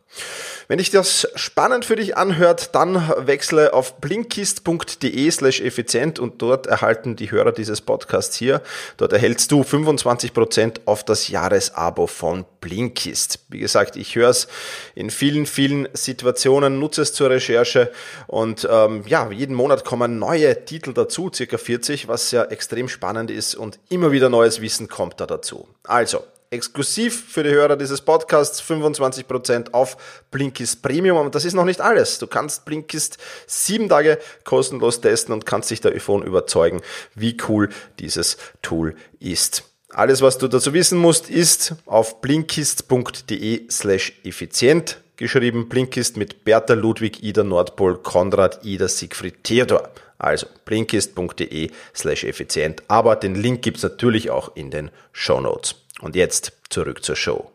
Wenn 0.67 0.79
dich 0.79 0.91
das 0.91 1.29
spannend 1.35 1.85
für 1.85 1.97
dich 1.97 2.17
anhört, 2.17 2.75
dann 2.75 3.13
wechsle 3.19 3.73
auf 3.73 3.98
blinkist.de 4.01 5.31
slash 5.31 5.61
effizient 5.61 6.19
und 6.19 6.41
dort 6.43 6.67
erhalten 6.67 7.17
die 7.17 7.31
Hörer 7.31 7.53
dieses 7.53 7.81
Podcasts 7.81 8.37
hier, 8.37 8.63
dort 8.97 9.13
erhältst 9.13 9.51
du 9.53 9.63
25% 9.63 10.81
auf 10.85 11.05
das 11.05 11.29
Jahresabo 11.29 12.07
von 12.07 12.45
Blinkist. 12.61 13.41
Wie 13.49 13.59
gesagt, 13.59 13.97
ich 13.97 14.17
höre 14.17 14.31
es 14.31 14.49
in 14.95 15.11
vielen, 15.11 15.47
vielen 15.47 15.89
Situationen, 15.93 16.79
nutze 16.79 17.03
es 17.03 17.13
zur 17.13 17.31
Recherche 17.31 17.93
und 18.27 18.67
ähm, 18.71 19.05
ja, 19.07 19.31
jeden 19.31 19.55
Monat 19.55 19.85
kommen 19.85 20.19
neue 20.19 20.65
Titel 20.65 20.93
dazu, 20.93 21.31
circa 21.35 21.59
40, 21.59 22.09
was 22.09 22.31
ja 22.31 22.45
extrem 22.45 22.89
spannend 22.89 23.31
ist 23.31 23.55
und 23.55 23.79
immer 23.89 24.13
wieder 24.13 24.29
neues 24.29 24.61
Wissen 24.61 24.89
kommt 24.89 25.21
da 25.21 25.27
dazu. 25.27 25.69
Also, 25.85 26.25
exklusiv 26.51 27.25
für 27.29 27.43
die 27.43 27.51
Hörer 27.51 27.77
dieses 27.77 28.01
Podcasts 28.01 28.63
25% 28.63 29.73
auf 29.73 29.97
Blinkist 30.31 30.83
Premium. 30.83 31.19
Und 31.19 31.35
das 31.35 31.45
ist 31.45 31.55
noch 31.55 31.65
nicht 31.65 31.81
alles. 31.81 32.19
Du 32.19 32.27
kannst 32.27 32.65
Blinkist 32.65 33.19
sieben 33.47 33.89
Tage 33.89 34.19
kostenlos 34.45 35.01
testen 35.01 35.35
und 35.35 35.47
kannst 35.47 35.71
dich 35.71 35.81
davon 35.81 36.23
überzeugen, 36.23 36.81
wie 37.15 37.37
cool 37.49 37.69
dieses 37.99 38.37
Tool 38.63 38.95
ist. 39.21 39.65
Alles, 39.91 40.21
was 40.21 40.37
du 40.39 40.49
dazu 40.49 40.75
wissen 40.75 40.99
musst, 40.99 41.31
ist 41.31 41.75
auf 41.87 42.21
blinkist.de 42.21 43.71
slash 43.71 44.13
effizient 44.23 45.01
geschrieben. 45.17 45.69
Blinkist 45.69 46.17
mit 46.17 46.45
Bertha 46.45 46.75
Ludwig, 46.75 47.23
Ida 47.23 47.43
Nordpol, 47.43 47.99
Konrad, 47.99 48.65
Ida 48.65 48.89
Siegfried 48.89 49.45
Theodor. 49.45 49.91
Also 50.19 50.47
blinkist.de 50.65 51.71
slash 51.95 52.25
effizient. 52.25 52.83
Aber 52.89 53.17
den 53.17 53.35
Link 53.35 53.63
gibt's 53.63 53.83
natürlich 53.83 54.31
auch 54.31 54.55
in 54.57 54.71
den 54.71 54.91
Show 55.13 55.41
Notes. 55.41 55.77
Und 56.01 56.15
jetzt 56.17 56.53
zurück 56.71 57.05
zur 57.05 57.17
Show. 57.17 57.51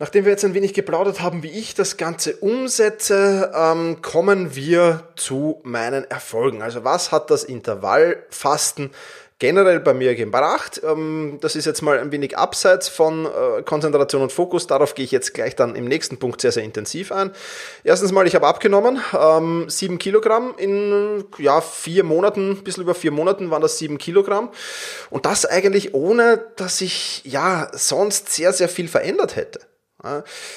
Nachdem 0.00 0.24
wir 0.24 0.32
jetzt 0.32 0.44
ein 0.44 0.54
wenig 0.54 0.74
geplaudert 0.74 1.22
haben, 1.22 1.42
wie 1.42 1.50
ich 1.50 1.74
das 1.74 1.96
Ganze 1.96 2.36
umsetze, 2.36 3.52
ähm, 3.54 4.02
kommen 4.02 4.54
wir 4.54 5.08
zu 5.16 5.60
meinen 5.62 6.04
Erfolgen. 6.04 6.62
Also 6.62 6.84
was 6.84 7.10
hat 7.10 7.30
das 7.30 7.42
Intervallfasten 7.42 8.90
generell 9.44 9.78
bei 9.78 9.92
mir 9.92 10.14
gebracht. 10.14 10.80
Ähm, 10.82 11.36
das 11.42 11.54
ist 11.54 11.66
jetzt 11.66 11.82
mal 11.82 11.98
ein 11.98 12.10
wenig 12.12 12.38
abseits 12.38 12.88
von 12.88 13.26
äh, 13.26 13.62
Konzentration 13.62 14.22
und 14.22 14.32
Fokus. 14.32 14.66
Darauf 14.66 14.94
gehe 14.94 15.04
ich 15.04 15.10
jetzt 15.10 15.34
gleich 15.34 15.54
dann 15.54 15.76
im 15.76 15.84
nächsten 15.84 16.16
Punkt 16.16 16.40
sehr, 16.40 16.50
sehr 16.50 16.64
intensiv 16.64 17.12
ein. 17.12 17.30
Erstens 17.84 18.10
mal, 18.10 18.26
ich 18.26 18.34
habe 18.34 18.46
abgenommen. 18.46 19.02
Ähm, 19.12 19.66
sieben 19.68 19.98
Kilogramm 19.98 20.54
in 20.56 21.24
ja, 21.36 21.60
vier 21.60 22.04
Monaten, 22.04 22.52
ein 22.52 22.64
bisschen 22.64 22.84
über 22.84 22.94
vier 22.94 23.10
Monaten 23.10 23.50
waren 23.50 23.60
das 23.60 23.76
sieben 23.76 23.98
Kilogramm. 23.98 24.48
Und 25.10 25.26
das 25.26 25.44
eigentlich 25.44 25.92
ohne, 25.92 26.42
dass 26.56 26.80
ich 26.80 27.22
ja 27.26 27.70
sonst 27.74 28.32
sehr, 28.32 28.54
sehr 28.54 28.70
viel 28.70 28.88
verändert 28.88 29.36
hätte. 29.36 29.60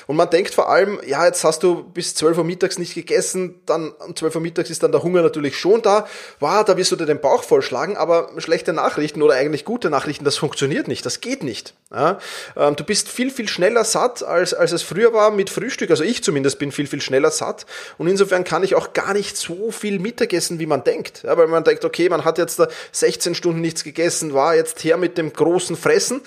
Und 0.08 0.16
man 0.16 0.30
denkt 0.30 0.54
vor 0.54 0.70
allem, 0.70 1.00
ja, 1.06 1.26
jetzt 1.26 1.44
hast 1.44 1.64
du 1.64 1.84
bis 1.84 2.16
12 2.16 2.40
Uhr 2.40 2.44
mittags 2.44 2.78
nicht 2.78 2.94
gegessen, 2.94 3.62
dann 3.66 3.92
um 4.06 4.16
12 4.16 4.36
Uhr 4.36 4.42
mittags 4.42 4.70
ist 4.70 4.84
dann 4.84 4.92
der 4.92 5.04
Hunger 5.04 5.22
natürlich 5.22 5.58
schon 5.58 5.82
da. 5.82 6.08
Wow, 6.40 6.64
da 6.66 6.78
wirst 6.78 6.92
du 6.92 6.96
dir 6.96 7.06
den 7.06 7.22
Bauch 7.22 7.44
vollschlagen, 7.44 7.98
aber 7.98 8.30
schlechte 8.38 8.74
Nachrichten 8.74 9.22
oder 9.22 9.36
eigentlich 9.36 9.66
gute 9.66 9.90
Nachrichten, 9.90 10.26
das 10.26 10.38
funktioniert 10.38 10.88
nicht, 10.88 11.06
das 11.06 11.22
geht 11.22 11.44
nicht. 11.44 11.74
Ähm, 11.96 12.76
du 12.76 12.84
bist 12.84 13.08
viel, 13.08 13.32
viel 13.32 13.48
schneller 13.48 13.84
satt, 13.86 14.24
als, 14.24 14.54
als 14.54 14.74
es 14.74 14.82
früher 14.82 15.14
war 15.14 15.32
mit 15.32 15.50
Frühstück. 15.50 15.90
Also 15.90 16.04
ich 16.04 16.24
zumindest 16.24 16.60
bin 16.60 16.72
viel, 16.72 16.88
viel 16.88 17.02
schneller 17.02 17.32
satt. 17.32 17.66
Und 17.98 18.08
insofern 18.08 18.44
kann 18.44 18.64
ich 18.64 18.76
auch 18.76 18.94
gar 18.94 19.14
nicht 19.14 19.38
so 19.38 19.72
viel 19.72 20.00
Mittagessen, 20.00 20.60
wie 20.60 20.66
man 20.66 20.84
denkt. 20.84 21.24
Weil 21.24 21.48
man 21.48 21.64
denkt, 21.64 21.86
okay, 21.86 22.10
man 22.10 22.26
hat 22.26 22.38
jetzt 22.38 22.60
da 22.60 22.68
16 22.92 23.36
Stunden 23.36 23.62
nichts 23.62 23.84
gegessen, 23.84 24.34
war 24.34 24.56
jetzt 24.56 24.84
her 24.84 24.98
mit 24.98 25.18
dem 25.18 25.32
großen 25.32 25.78
Fressen. 25.78 26.22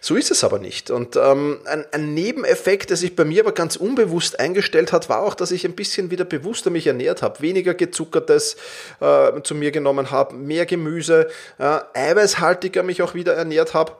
So 0.00 0.16
ist 0.16 0.30
es 0.30 0.44
aber 0.44 0.58
nicht. 0.58 0.90
Und 0.90 1.16
ähm, 1.16 1.60
ein, 1.64 1.86
ein 1.92 2.12
Nebeneffekt, 2.14 2.65
der 2.66 2.96
sich 2.96 3.16
bei 3.16 3.24
mir 3.24 3.42
aber 3.42 3.52
ganz 3.52 3.76
unbewusst 3.76 4.40
eingestellt 4.40 4.92
hat, 4.92 5.08
war 5.08 5.22
auch, 5.22 5.34
dass 5.34 5.50
ich 5.50 5.64
ein 5.64 5.74
bisschen 5.74 6.10
wieder 6.10 6.24
bewusster 6.24 6.70
mich 6.70 6.86
ernährt 6.86 7.22
habe. 7.22 7.40
Weniger 7.40 7.74
gezuckertes 7.74 8.56
äh, 9.00 9.40
zu 9.42 9.54
mir 9.54 9.70
genommen 9.70 10.10
habe, 10.10 10.34
mehr 10.34 10.66
Gemüse, 10.66 11.28
äh, 11.58 11.78
eiweißhaltiger 11.94 12.82
mich 12.82 13.02
auch 13.02 13.14
wieder 13.14 13.34
ernährt 13.34 13.72
habe. 13.72 13.92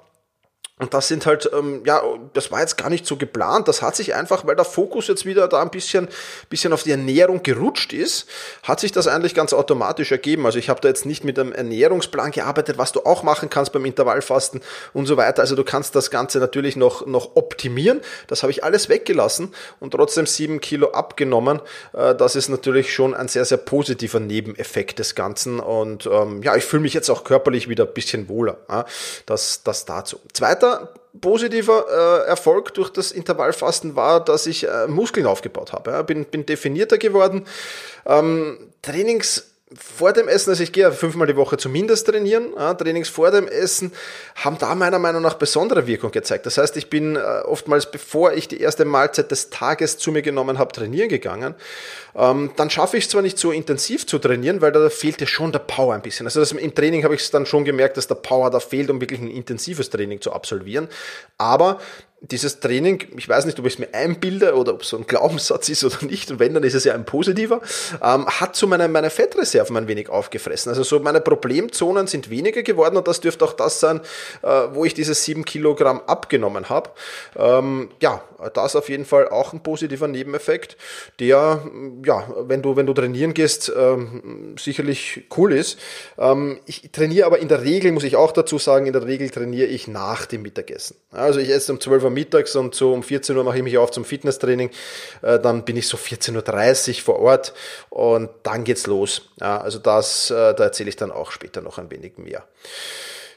Und 0.78 0.92
das 0.92 1.08
sind 1.08 1.24
halt, 1.24 1.50
ähm, 1.54 1.80
ja, 1.86 2.02
das 2.34 2.52
war 2.52 2.60
jetzt 2.60 2.76
gar 2.76 2.90
nicht 2.90 3.06
so 3.06 3.16
geplant. 3.16 3.66
Das 3.66 3.80
hat 3.80 3.96
sich 3.96 4.14
einfach, 4.14 4.46
weil 4.46 4.56
der 4.56 4.66
Fokus 4.66 5.08
jetzt 5.08 5.24
wieder 5.24 5.48
da 5.48 5.62
ein 5.62 5.70
bisschen, 5.70 6.06
bisschen 6.50 6.74
auf 6.74 6.82
die 6.82 6.90
Ernährung 6.90 7.42
gerutscht 7.42 7.94
ist, 7.94 8.26
hat 8.62 8.80
sich 8.80 8.92
das 8.92 9.06
eigentlich 9.06 9.34
ganz 9.34 9.54
automatisch 9.54 10.12
ergeben. 10.12 10.44
Also 10.44 10.58
ich 10.58 10.68
habe 10.68 10.82
da 10.82 10.88
jetzt 10.88 11.06
nicht 11.06 11.24
mit 11.24 11.38
einem 11.38 11.52
Ernährungsplan 11.52 12.30
gearbeitet, 12.30 12.76
was 12.76 12.92
du 12.92 13.06
auch 13.06 13.22
machen 13.22 13.48
kannst 13.48 13.72
beim 13.72 13.86
Intervallfasten 13.86 14.60
und 14.92 15.06
so 15.06 15.16
weiter. 15.16 15.40
Also 15.40 15.56
du 15.56 15.64
kannst 15.64 15.94
das 15.94 16.10
Ganze 16.10 16.40
natürlich 16.40 16.76
noch, 16.76 17.06
noch 17.06 17.36
optimieren. 17.36 18.02
Das 18.26 18.42
habe 18.42 18.50
ich 18.50 18.62
alles 18.62 18.90
weggelassen 18.90 19.54
und 19.80 19.92
trotzdem 19.92 20.26
sieben 20.26 20.60
Kilo 20.60 20.90
abgenommen. 20.90 21.62
Äh, 21.94 22.14
das 22.14 22.36
ist 22.36 22.50
natürlich 22.50 22.92
schon 22.92 23.14
ein 23.14 23.28
sehr, 23.28 23.46
sehr 23.46 23.56
positiver 23.56 24.20
Nebeneffekt 24.20 24.98
des 24.98 25.14
Ganzen. 25.14 25.58
Und 25.58 26.04
ähm, 26.04 26.42
ja, 26.42 26.54
ich 26.54 26.64
fühle 26.64 26.82
mich 26.82 26.92
jetzt 26.92 27.08
auch 27.08 27.24
körperlich 27.24 27.66
wieder 27.66 27.84
ein 27.84 27.94
bisschen 27.94 28.28
wohler. 28.28 28.58
Ja? 28.68 28.84
Das, 29.24 29.62
das 29.62 29.86
dazu. 29.86 30.20
Zweiter 30.34 30.65
Zweiter 30.66 30.88
positiver 31.20 31.86
äh, 31.88 32.28
Erfolg 32.28 32.74
durch 32.74 32.90
das 32.90 33.10
Intervallfasten 33.10 33.96
war, 33.96 34.22
dass 34.22 34.46
ich 34.46 34.68
äh, 34.68 34.86
Muskeln 34.86 35.26
aufgebaut 35.26 35.72
habe. 35.72 35.92
Ja. 35.92 36.02
Bin, 36.02 36.26
bin 36.26 36.44
definierter 36.44 36.98
geworden. 36.98 37.46
Ähm, 38.04 38.58
Trainings 38.82 39.55
vor 39.74 40.12
dem 40.12 40.28
Essen, 40.28 40.50
also 40.50 40.62
ich 40.62 40.70
gehe 40.70 40.92
fünfmal 40.92 41.26
die 41.26 41.34
Woche 41.34 41.56
zumindest 41.56 42.06
trainieren, 42.06 42.52
ja, 42.56 42.72
Trainings 42.74 43.08
vor 43.08 43.32
dem 43.32 43.48
Essen 43.48 43.92
haben 44.36 44.58
da 44.58 44.72
meiner 44.76 45.00
Meinung 45.00 45.22
nach 45.22 45.34
besondere 45.34 45.88
Wirkung 45.88 46.12
gezeigt. 46.12 46.46
Das 46.46 46.56
heißt, 46.56 46.76
ich 46.76 46.88
bin 46.88 47.16
äh, 47.16 47.18
oftmals, 47.18 47.90
bevor 47.90 48.32
ich 48.32 48.46
die 48.46 48.60
erste 48.60 48.84
Mahlzeit 48.84 49.32
des 49.32 49.50
Tages 49.50 49.98
zu 49.98 50.12
mir 50.12 50.22
genommen 50.22 50.60
habe, 50.60 50.72
trainieren 50.72 51.08
gegangen. 51.08 51.56
Ähm, 52.14 52.52
dann 52.54 52.70
schaffe 52.70 52.96
ich 52.96 53.04
es 53.04 53.10
zwar 53.10 53.22
nicht 53.22 53.38
so 53.38 53.50
intensiv 53.50 54.06
zu 54.06 54.20
trainieren, 54.20 54.60
weil 54.60 54.70
da 54.70 54.88
fehlte 54.88 55.26
schon 55.26 55.50
der 55.50 55.58
Power 55.58 55.94
ein 55.94 56.02
bisschen. 56.02 56.26
Also 56.26 56.38
das, 56.38 56.52
im 56.52 56.74
Training 56.74 57.02
habe 57.02 57.16
ich 57.16 57.22
es 57.22 57.32
dann 57.32 57.44
schon 57.44 57.64
gemerkt, 57.64 57.96
dass 57.96 58.06
der 58.06 58.14
Power 58.14 58.50
da 58.50 58.60
fehlt, 58.60 58.88
um 58.88 59.00
wirklich 59.00 59.20
ein 59.20 59.30
intensives 59.30 59.90
Training 59.90 60.20
zu 60.20 60.32
absolvieren. 60.32 60.88
Aber 61.38 61.80
dieses 62.30 62.60
Training, 62.60 63.04
ich 63.16 63.28
weiß 63.28 63.46
nicht, 63.46 63.58
ob 63.58 63.66
ich 63.66 63.74
es 63.74 63.78
mir 63.78 63.92
einbilde 63.92 64.54
oder 64.54 64.74
ob 64.74 64.82
es 64.82 64.88
so 64.88 64.96
ein 64.96 65.06
Glaubenssatz 65.06 65.68
ist 65.68 65.84
oder 65.84 66.04
nicht, 66.04 66.30
und 66.30 66.38
wenn, 66.38 66.54
dann 66.54 66.62
ist 66.62 66.74
es 66.74 66.84
ja 66.84 66.94
ein 66.94 67.04
positiver, 67.04 67.60
ähm, 68.02 68.26
hat 68.26 68.56
so 68.56 68.66
meine, 68.66 68.88
meine 68.88 69.10
Fettreserven 69.10 69.76
ein 69.76 69.88
wenig 69.88 70.08
aufgefressen. 70.08 70.70
Also 70.70 70.82
so 70.82 71.00
meine 71.00 71.20
Problemzonen 71.20 72.06
sind 72.06 72.30
weniger 72.30 72.62
geworden 72.62 72.96
und 72.96 73.08
das 73.08 73.20
dürfte 73.20 73.44
auch 73.44 73.52
das 73.52 73.80
sein, 73.80 74.00
äh, 74.42 74.48
wo 74.72 74.84
ich 74.84 74.94
diese 74.94 75.14
sieben 75.14 75.44
Kilogramm 75.44 76.00
abgenommen 76.06 76.68
habe. 76.68 76.90
Ähm, 77.36 77.90
ja, 78.00 78.22
das 78.54 78.76
auf 78.76 78.88
jeden 78.88 79.04
Fall 79.04 79.28
auch 79.28 79.52
ein 79.52 79.62
positiver 79.62 80.08
Nebeneffekt, 80.08 80.76
der, 81.20 81.62
ja, 82.04 82.28
wenn 82.46 82.62
du, 82.62 82.76
wenn 82.76 82.86
du 82.86 82.92
trainieren 82.92 83.34
gehst, 83.34 83.72
ähm, 83.76 84.54
sicherlich 84.58 85.24
cool 85.36 85.52
ist. 85.52 85.78
Ähm, 86.18 86.60
ich 86.66 86.90
trainiere 86.92 87.26
aber 87.26 87.38
in 87.38 87.48
der 87.48 87.62
Regel, 87.62 87.92
muss 87.92 88.04
ich 88.04 88.16
auch 88.16 88.32
dazu 88.32 88.58
sagen, 88.58 88.86
in 88.86 88.92
der 88.92 89.06
Regel 89.06 89.30
trainiere 89.30 89.68
ich 89.68 89.88
nach 89.88 90.26
dem 90.26 90.42
Mittagessen. 90.42 90.96
Also 91.10 91.40
ich 91.40 91.50
esse 91.50 91.72
um 91.72 91.80
12 91.80 92.04
Uhr 92.04 92.10
mittags 92.16 92.56
und 92.56 92.74
so 92.74 92.92
um 92.92 93.02
14 93.02 93.36
Uhr 93.36 93.44
mache 93.44 93.58
ich 93.58 93.62
mich 93.62 93.78
auf 93.78 93.90
zum 93.90 94.04
Fitnesstraining. 94.04 94.70
Äh, 95.22 95.38
dann 95.38 95.64
bin 95.64 95.76
ich 95.76 95.86
so 95.86 95.96
14.30 95.96 96.88
Uhr 96.88 96.94
vor 97.04 97.20
Ort 97.20 97.54
und 97.90 98.30
dann 98.42 98.64
geht's 98.64 98.86
los. 98.86 99.28
Ja, 99.40 99.60
also 99.60 99.78
das, 99.78 100.30
äh, 100.30 100.54
da 100.54 100.64
erzähle 100.64 100.88
ich 100.88 100.96
dann 100.96 101.12
auch 101.12 101.30
später 101.30 101.60
noch 101.60 101.78
ein 101.78 101.90
wenig 101.90 102.16
mehr. 102.16 102.44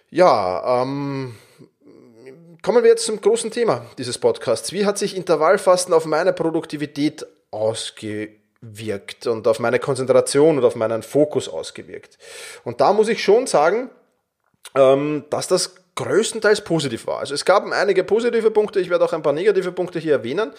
Ja, 0.09 0.81
ähm, 0.81 1.36
kommen 2.63 2.83
wir 2.83 2.89
jetzt 2.89 3.05
zum 3.05 3.21
großen 3.21 3.51
Thema 3.51 3.86
dieses 3.98 4.17
Podcasts. 4.17 4.71
Wie 4.71 4.86
hat 4.86 4.98
sich 4.98 5.15
Intervallfasten 5.15 5.93
auf 5.93 6.05
meine 6.05 6.33
Produktivität 6.33 7.27
ausgewirkt 7.51 9.27
und 9.27 9.48
auf 9.48 9.59
meine 9.59 9.79
Konzentration 9.79 10.57
und 10.57 10.63
auf 10.63 10.75
meinen 10.75 11.03
Fokus 11.03 11.50
ausgewirkt? 11.50 12.17
Und 12.63 12.81
da 12.81 12.93
muss 12.93 13.09
ich 13.09 13.21
schon 13.21 13.45
sagen, 13.45 13.89
ähm, 14.75 15.25
dass 15.29 15.48
das 15.48 15.75
größtenteils 15.99 16.61
positiv 16.61 17.07
war. 17.07 17.19
Also 17.19 17.33
es 17.33 17.43
gab 17.43 17.69
einige 17.69 18.05
positive 18.05 18.51
Punkte, 18.51 18.79
ich 18.79 18.89
werde 18.89 19.03
auch 19.03 19.11
ein 19.11 19.21
paar 19.21 19.33
negative 19.33 19.73
Punkte 19.73 19.99
hier 19.99 20.13
erwähnen, 20.13 20.51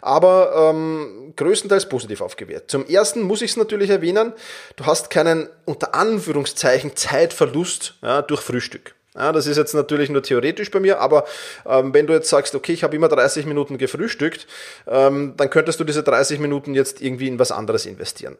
aber 0.00 0.72
ähm, 0.72 1.34
größtenteils 1.36 1.88
positiv 1.88 2.20
aufgewehrt. 2.20 2.68
Zum 2.68 2.84
ersten 2.84 3.22
muss 3.22 3.40
ich 3.40 3.52
es 3.52 3.56
natürlich 3.56 3.90
erwähnen, 3.90 4.32
du 4.74 4.86
hast 4.86 5.08
keinen 5.10 5.48
unter 5.66 5.94
Anführungszeichen 5.94 6.96
Zeitverlust 6.96 7.94
ja, 8.02 8.22
durch 8.22 8.40
Frühstück. 8.40 8.96
Ja, 9.14 9.30
das 9.32 9.46
ist 9.46 9.56
jetzt 9.56 9.74
natürlich 9.74 10.10
nur 10.10 10.22
theoretisch 10.22 10.70
bei 10.70 10.80
mir, 10.80 11.00
aber 11.00 11.24
ähm, 11.64 11.94
wenn 11.94 12.08
du 12.08 12.12
jetzt 12.12 12.28
sagst, 12.28 12.56
okay, 12.56 12.72
ich 12.72 12.82
habe 12.82 12.96
immer 12.96 13.08
30 13.08 13.46
Minuten 13.46 13.78
gefrühstückt, 13.78 14.48
ähm, 14.88 15.34
dann 15.36 15.48
könntest 15.48 15.78
du 15.78 15.84
diese 15.84 16.02
30 16.02 16.40
Minuten 16.40 16.74
jetzt 16.74 17.00
irgendwie 17.00 17.28
in 17.28 17.38
was 17.38 17.52
anderes 17.52 17.86
investieren. 17.86 18.36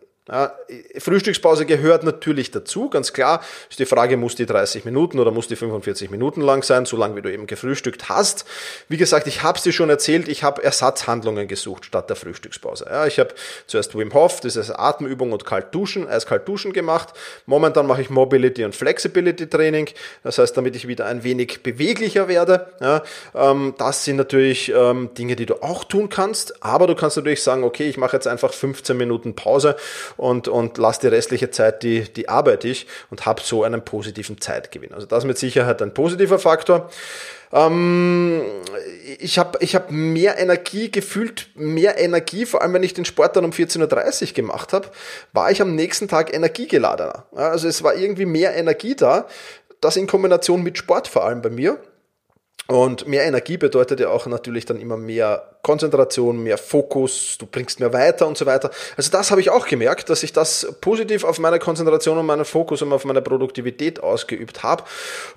Frühstückspause 0.98 1.64
gehört 1.64 2.04
natürlich 2.04 2.50
dazu, 2.50 2.90
ganz 2.90 3.14
klar. 3.14 3.42
Ist 3.70 3.78
die 3.78 3.86
Frage, 3.86 4.18
muss 4.18 4.34
die 4.34 4.44
30 4.44 4.84
Minuten 4.84 5.18
oder 5.18 5.30
muss 5.30 5.48
die 5.48 5.56
45 5.56 6.10
Minuten 6.10 6.42
lang 6.42 6.62
sein, 6.62 6.84
so 6.84 6.98
lange 6.98 7.16
wie 7.16 7.22
du 7.22 7.32
eben 7.32 7.46
gefrühstückt 7.46 8.10
hast. 8.10 8.44
Wie 8.88 8.98
gesagt, 8.98 9.26
ich 9.26 9.42
habe 9.42 9.56
es 9.56 9.64
dir 9.64 9.72
schon 9.72 9.88
erzählt, 9.88 10.28
ich 10.28 10.42
habe 10.42 10.62
Ersatzhandlungen 10.62 11.48
gesucht 11.48 11.86
statt 11.86 12.10
der 12.10 12.16
Frühstückspause. 12.16 12.86
Ja, 12.90 13.06
ich 13.06 13.18
habe 13.18 13.30
zuerst 13.66 13.96
Wim 13.96 14.12
Hof, 14.12 14.40
das 14.40 14.56
ist 14.56 14.70
Atemübung 14.70 15.32
und 15.32 15.46
kalt 15.46 15.74
duschen, 15.74 16.06
eiskalt 16.06 16.46
duschen 16.46 16.74
gemacht. 16.74 17.14
Momentan 17.46 17.86
mache 17.86 18.02
ich 18.02 18.10
Mobility 18.10 18.64
und 18.64 18.76
Flexibility 18.76 19.48
Training, 19.48 19.88
das 20.24 20.36
heißt, 20.36 20.54
damit 20.56 20.76
ich 20.76 20.86
wieder 20.86 21.06
ein 21.06 21.24
wenig 21.24 21.62
beweglicher 21.62 22.28
werde. 22.28 22.66
Ja, 22.80 23.02
ähm, 23.34 23.74
das 23.78 24.04
sind 24.04 24.16
natürlich 24.16 24.70
ähm, 24.74 25.08
Dinge, 25.16 25.36
die 25.36 25.46
du 25.46 25.62
auch 25.62 25.84
tun 25.84 26.10
kannst, 26.10 26.62
aber 26.62 26.86
du 26.86 26.94
kannst 26.94 27.16
natürlich 27.16 27.42
sagen, 27.42 27.64
okay, 27.64 27.88
ich 27.88 27.96
mache 27.96 28.14
jetzt 28.14 28.26
einfach 28.26 28.52
15 28.52 28.94
Minuten 28.94 29.34
Pause 29.34 29.76
und, 30.18 30.48
und 30.48 30.76
lasse 30.76 31.00
die 31.00 31.06
restliche 31.06 31.50
Zeit, 31.50 31.82
die, 31.82 32.02
die 32.02 32.28
arbeite 32.28 32.68
ich 32.68 32.86
und 33.10 33.24
habe 33.24 33.40
so 33.42 33.62
einen 33.62 33.82
positiven 33.82 34.40
Zeitgewinn. 34.40 34.92
Also 34.92 35.06
das 35.06 35.24
mit 35.24 35.38
Sicherheit 35.38 35.80
ein 35.80 35.94
positiver 35.94 36.38
Faktor. 36.38 36.90
Ähm, 37.52 38.42
ich 39.18 39.38
habe 39.38 39.58
ich 39.62 39.74
hab 39.74 39.90
mehr 39.90 40.38
Energie 40.38 40.90
gefühlt, 40.90 41.48
mehr 41.54 41.98
Energie, 41.98 42.44
vor 42.44 42.60
allem 42.60 42.74
wenn 42.74 42.82
ich 42.82 42.92
den 42.92 43.06
Sport 43.06 43.36
dann 43.36 43.44
um 43.44 43.52
14.30 43.52 44.28
Uhr 44.28 44.34
gemacht 44.34 44.72
habe, 44.72 44.88
war 45.32 45.50
ich 45.50 45.62
am 45.62 45.74
nächsten 45.74 46.08
Tag 46.08 46.34
energiegeladener. 46.34 47.24
Also 47.34 47.68
es 47.68 47.82
war 47.82 47.94
irgendwie 47.94 48.26
mehr 48.26 48.54
Energie 48.54 48.94
da. 48.94 49.26
Das 49.80 49.96
in 49.96 50.08
Kombination 50.08 50.62
mit 50.62 50.76
Sport 50.76 51.08
vor 51.08 51.24
allem 51.24 51.40
bei 51.40 51.50
mir. 51.50 51.78
Und 52.70 53.08
mehr 53.08 53.24
Energie 53.24 53.56
bedeutet 53.56 53.98
ja 53.98 54.10
auch 54.10 54.26
natürlich 54.26 54.66
dann 54.66 54.78
immer 54.78 54.98
mehr 54.98 55.56
Konzentration, 55.62 56.42
mehr 56.42 56.58
Fokus, 56.58 57.38
du 57.38 57.46
bringst 57.46 57.80
mehr 57.80 57.94
weiter 57.94 58.26
und 58.26 58.36
so 58.36 58.44
weiter. 58.44 58.70
Also 58.94 59.10
das 59.10 59.30
habe 59.30 59.40
ich 59.40 59.48
auch 59.48 59.66
gemerkt, 59.66 60.10
dass 60.10 60.22
ich 60.22 60.34
das 60.34 60.76
positiv 60.82 61.24
auf 61.24 61.38
meine 61.38 61.58
Konzentration 61.58 62.18
und 62.18 62.26
meinen 62.26 62.44
Fokus 62.44 62.82
und 62.82 62.92
auf 62.92 63.06
meine 63.06 63.22
Produktivität 63.22 64.02
ausgeübt 64.02 64.62
habe. 64.62 64.84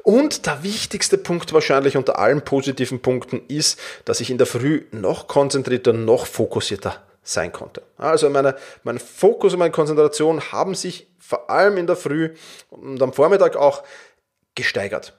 Und 0.03 0.45
der 0.45 0.61
wichtigste 0.63 1.17
Punkt 1.17 1.53
wahrscheinlich 1.53 1.95
unter 1.95 2.19
allen 2.19 2.41
positiven 2.41 3.01
Punkten 3.01 3.43
ist, 3.47 3.79
dass 4.03 4.19
ich 4.19 4.29
in 4.29 4.37
der 4.37 4.47
Früh 4.47 4.83
noch 4.91 5.27
konzentrierter, 5.27 5.93
noch 5.93 6.25
fokussierter 6.25 7.01
sein 7.23 7.53
konnte. 7.53 7.81
Also 7.97 8.29
meine, 8.29 8.55
mein 8.83 8.99
Fokus 8.99 9.53
und 9.53 9.59
meine 9.59 9.71
Konzentration 9.71 10.51
haben 10.51 10.75
sich 10.75 11.07
vor 11.17 11.49
allem 11.49 11.77
in 11.77 11.87
der 11.87 11.95
Früh 11.95 12.31
und 12.71 13.01
am 13.01 13.13
Vormittag 13.13 13.55
auch 13.55 13.83
gesteigert. 14.53 15.13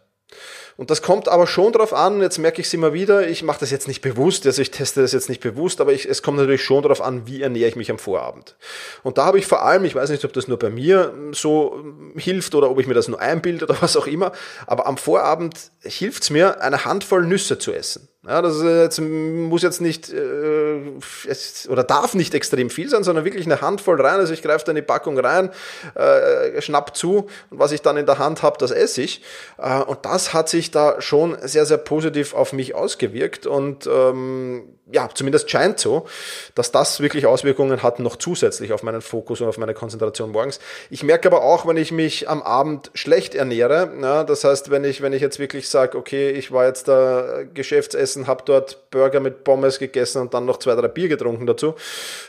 Und 0.77 0.91
das 0.91 1.03
kommt 1.03 1.29
aber 1.29 1.47
schon 1.47 1.73
darauf 1.73 1.93
an, 1.93 2.21
jetzt 2.21 2.39
merke 2.39 2.61
ich 2.61 2.67
es 2.67 2.75
immer 2.75 2.93
wieder, 2.93 3.29
ich 3.29 3.43
mache 3.43 3.61
das 3.61 3.71
jetzt 3.71 3.89
nicht 3.89 4.01
bewusst, 4.01 4.47
also 4.47 4.63
ich 4.63 4.71
teste 4.71 5.03
das 5.03 5.13
jetzt 5.13 5.29
nicht 5.29 5.41
bewusst, 5.41 5.81
aber 5.81 5.93
ich, 5.93 6.07
es 6.09 6.23
kommt 6.23 6.39
natürlich 6.39 6.63
schon 6.63 6.83
darauf 6.83 7.01
an, 7.01 7.27
wie 7.27 7.43
ernähre 7.43 7.69
ich 7.69 7.77
mich 7.77 7.91
am 7.91 7.99
Vorabend. 7.99 8.57
Und 9.03 9.19
da 9.19 9.25
habe 9.25 9.39
ich 9.39 9.47
vor 9.47 9.63
allem, 9.63 9.85
ich 9.85 9.95
weiß 9.95 10.11
nicht, 10.11 10.25
ob 10.25 10.33
das 10.33 10.49
nur 10.49 10.59
bei 10.59 10.71
mir 10.71 11.15
so 11.33 11.85
hilft 12.17 12.55
oder 12.55 12.71
ob 12.71 12.81
ich 12.81 12.87
mir 12.87 12.95
das 12.95 13.09
nur 13.09 13.21
einbilde 13.21 13.65
oder 13.67 13.77
was 13.81 13.97
auch 13.97 14.07
immer, 14.07 14.33
aber 14.67 14.87
am 14.87 14.97
Vorabend 14.97 15.73
hilft 15.83 16.23
es 16.25 16.31
mir, 16.31 16.61
eine 16.63 16.85
Handvoll 16.85 17.27
Nüsse 17.27 17.59
zu 17.59 17.73
essen. 17.73 18.09
Ja, 18.25 18.41
das 18.41 18.63
jetzt, 18.63 19.01
muss 19.01 19.63
jetzt 19.63 19.81
nicht 19.81 20.13
äh, 20.13 20.81
es, 21.27 21.69
oder 21.69 21.83
darf 21.83 22.15
nicht 22.15 22.35
extrem 22.37 22.71
viel 22.71 22.89
sein, 22.89 23.03
sondern 23.03 23.25
wirklich 23.25 23.47
eine 23.47 23.61
Handvoll 23.61 24.01
rein. 24.01 24.21
Also 24.21 24.33
ich 24.33 24.43
greife 24.43 24.65
da 24.65 24.71
in 24.71 24.77
die 24.77 24.83
Packung 24.83 25.19
rein, 25.19 25.51
äh, 25.97 26.63
schnapp 26.63 26.97
zu 26.97 27.27
und 27.51 27.59
was 27.59 27.73
ich 27.73 27.83
dann 27.83 27.97
in 27.97 28.07
der 28.07 28.19
Hand 28.19 28.45
habe, 28.45 28.59
das 28.59 28.71
esse 28.71 29.03
ich. 29.03 29.23
Äh, 29.59 29.81
und 29.81 30.05
das 30.05 30.33
hat 30.33 30.49
sich 30.49 30.71
da 30.71 31.01
schon 31.01 31.37
sehr, 31.43 31.67
sehr 31.67 31.79
positiv 31.79 32.33
auf 32.35 32.53
mich 32.53 32.77
ausgewirkt 32.77 33.49
und 33.49 33.89
ähm, 33.89 34.69
ja, 34.93 35.09
zumindest 35.13 35.51
scheint 35.51 35.79
so, 35.79 36.07
dass 36.55 36.71
das 36.71 37.01
wirklich 37.01 37.27
Auswirkungen 37.27 37.83
hat, 37.83 37.99
noch 37.99 38.17
zusätzlich 38.17 38.73
auf 38.73 38.83
meinen 38.83 39.01
Fokus 39.01 39.41
und 39.41 39.49
auf 39.49 39.59
meine 39.59 39.75
Konzentration 39.75 40.31
morgens. 40.31 40.61
Ich 40.91 41.03
merke 41.03 41.29
aber 41.29 41.43
auch, 41.43 41.67
wenn 41.67 41.77
ich 41.77 41.93
mich 41.93 42.29
am 42.29 42.43
Abend 42.43 42.91
schlecht 42.95 43.35
ernähre, 43.35 43.93
ja, 44.01 44.25
das 44.25 44.45
heißt, 44.45 44.71
wenn 44.71 44.85
ich, 44.85 45.03
wenn 45.03 45.13
ich 45.13 45.23
jetzt 45.23 45.39
wirklich 45.39 45.69
sage, 45.69 45.97
okay, 45.97 46.31
ich 46.31 46.53
war 46.53 46.67
jetzt 46.67 46.89
da 46.89 47.43
Geschäftsessen, 47.55 48.27
habe 48.27 48.43
dort 48.45 48.91
Burger 48.91 49.21
mit 49.21 49.45
Pommes 49.45 49.79
gegessen 49.79 50.21
und 50.21 50.35
dann 50.35 50.45
noch 50.45 50.59
zwei, 50.59 50.75
drei 50.75 50.89
Bier 50.89 51.09
getrunken 51.09 51.47
dazu, 51.47 51.75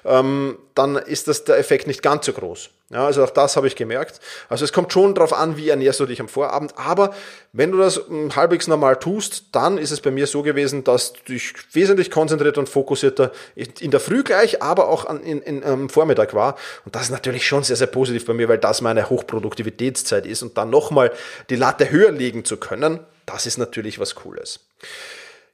ähm, 0.06 0.58
dann 0.76 0.96
ist 0.96 1.28
das 1.28 1.44
der 1.44 1.58
Effekt 1.58 1.88
nicht 1.88 2.02
ganz 2.02 2.26
so 2.26 2.34
groß. 2.34 2.70
Ja, 2.90 3.06
also 3.06 3.24
auch 3.24 3.32
das 3.32 3.56
habe 3.58 3.66
ich 3.66 3.76
gemerkt. 3.76 4.20
Also 4.50 4.66
es 4.66 4.72
kommt 4.72 4.94
schon 4.94 5.16
darauf 5.16 5.34
an, 5.34 5.58
wie 5.58 5.70
ernährst 5.70 6.00
du 6.00 6.06
dich 6.06 6.22
am 6.22 6.28
Vorabend. 6.28 6.74
Aber 6.78 7.14
wenn 7.52 7.72
du 7.72 7.78
das 7.78 7.98
hm, 8.08 8.36
halbwegs 8.36 8.68
normal 8.68 8.98
tust, 8.98 9.46
dann 9.52 9.78
ist 9.80 9.92
es 9.92 10.02
bei 10.02 10.12
mir 10.12 10.28
so 10.28 10.44
gewesen, 10.44 10.84
dass 10.84 11.14
du 11.14 11.34
dich 11.34 11.54
wesentlich 11.72 12.12
konzentrierter 12.54 12.60
und 12.60 12.70
fokussierter 12.70 13.32
in 13.56 13.92
der 13.92 14.00
Früh 14.00 14.24
gleich, 14.24 14.62
aber 14.62 14.88
auch 14.88 15.06
an, 15.06 15.22
in, 15.22 15.42
in, 15.42 15.64
am 15.64 15.90
Vormittag 15.90 16.34
war. 16.34 16.56
Und 16.86 16.96
das 16.96 17.04
ist 17.04 17.12
natürlich 17.12 17.46
schon 17.46 17.64
sehr, 17.64 17.76
sehr 17.76 17.88
positiv 17.88 18.26
bei 18.26 18.34
mir, 18.34 18.48
weil 18.48 18.58
das 18.58 18.82
meine 18.82 19.10
Hochproduktivitätszeit 19.10 20.26
ist. 20.26 20.44
Und 20.44 20.58
dann 20.58 20.70
nochmal 20.70 21.12
die 21.50 21.56
Latte 21.56 21.90
höher 21.90 22.12
legen 22.12 22.46
zu 22.46 22.58
können, 22.58 23.00
das 23.26 23.46
ist 23.46 23.58
natürlich 23.58 24.00
was 24.00 24.16
Cooles. 24.16 24.60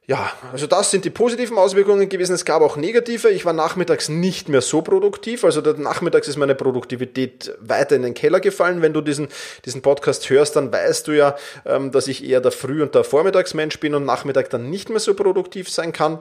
Ja, 0.07 0.31
also 0.51 0.65
das 0.65 0.89
sind 0.89 1.05
die 1.05 1.12
positiven 1.12 1.59
Auswirkungen 1.59 2.09
gewesen. 2.09 2.33
Es 2.33 2.43
gab 2.43 2.63
auch 2.63 2.77
negative. 2.77 3.29
Ich 3.29 3.45
war 3.45 3.53
nachmittags 3.53 4.09
nicht 4.09 4.49
mehr 4.49 4.62
so 4.62 4.81
produktiv. 4.81 5.43
Also 5.43 5.62
nachmittags 5.62 6.27
ist 6.27 6.35
meine 6.35 6.55
Produktivität 6.55 7.53
weiter 7.59 7.95
in 7.95 8.01
den 8.01 8.15
Keller 8.15 8.39
gefallen. 8.39 8.81
Wenn 8.81 8.91
du 8.91 9.01
diesen, 9.01 9.27
diesen 9.65 9.83
Podcast 9.83 10.27
hörst, 10.31 10.55
dann 10.55 10.73
weißt 10.73 11.07
du 11.07 11.12
ja, 11.12 11.35
ähm, 11.63 11.91
dass 11.91 12.07
ich 12.07 12.27
eher 12.27 12.41
der 12.41 12.51
Früh- 12.51 12.81
und 12.81 12.95
der 12.95 13.03
Vormittagsmensch 13.03 13.79
bin 13.79 13.93
und 13.93 14.03
Nachmittag 14.03 14.49
dann 14.49 14.71
nicht 14.71 14.89
mehr 14.89 14.99
so 14.99 15.13
produktiv 15.13 15.69
sein 15.69 15.93
kann. 15.93 16.17